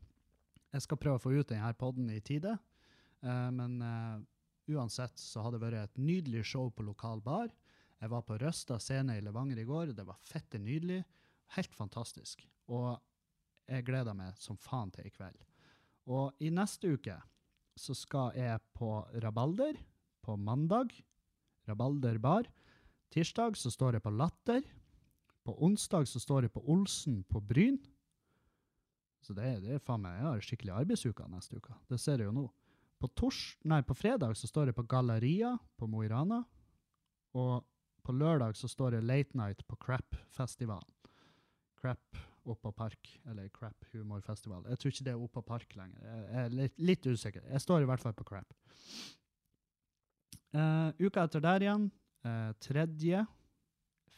[0.72, 2.56] Jeg skal prøve å få ut denne podden i tide,
[3.24, 4.24] eh, men eh,
[4.72, 7.52] uansett så har det vært et nydelig show på lokal bar.
[8.02, 11.04] Jeg var på Røsta scene i Levanger i går, det var fette nydelig.
[11.56, 12.44] Helt fantastisk.
[12.74, 12.96] Og
[13.70, 15.38] jeg gleder meg som faen til i kveld.
[16.12, 17.18] Og i neste uke
[17.76, 18.90] så skal jeg på
[19.24, 19.78] Rabalder
[20.26, 20.94] på mandag.
[21.70, 22.48] Rabalder bar.
[23.14, 24.64] Tirsdag så står jeg på Latter.
[25.46, 27.78] På onsdag så står jeg på Olsen på Bryn.
[29.26, 31.74] Så det, det er faen meg, jeg har skikkelig arbeidsuke neste uke.
[31.90, 32.46] Det ser jeg jo nå.
[33.02, 36.42] På, tors, nei, på fredag så står det på Galleria på Mo i Rana.
[37.36, 37.66] Og
[38.06, 40.94] på lørdag så står det Late Night på Crap-festivalen.
[41.82, 44.68] Crap oppå park, eller Crap humorfestival.
[44.70, 46.04] Jeg tror ikke det er oppå park lenger.
[46.06, 47.46] Jeg er litt, litt usikker.
[47.50, 48.54] Jeg står i hvert fall på Crap.
[50.56, 51.90] Uh, uka etter der igjen,
[52.28, 52.86] uh, 3.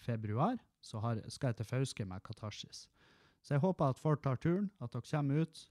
[0.04, 2.86] februar, så har, skal jeg til Fauske med Katarsis.
[3.42, 5.64] Så jeg håper at folk tar turen, at dere kommer ut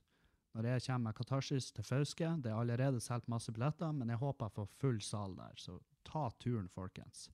[0.57, 2.29] når jeg kommer med Katarsis til Fauske.
[2.41, 5.77] Det er allerede solgt masse billetter, men jeg håper jeg får full sal der, så
[6.07, 7.27] ta turen, folkens.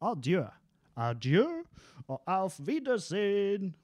[0.00, 0.46] Adjø.
[0.96, 1.44] Adjø
[2.06, 3.74] og auf Wiedersehen.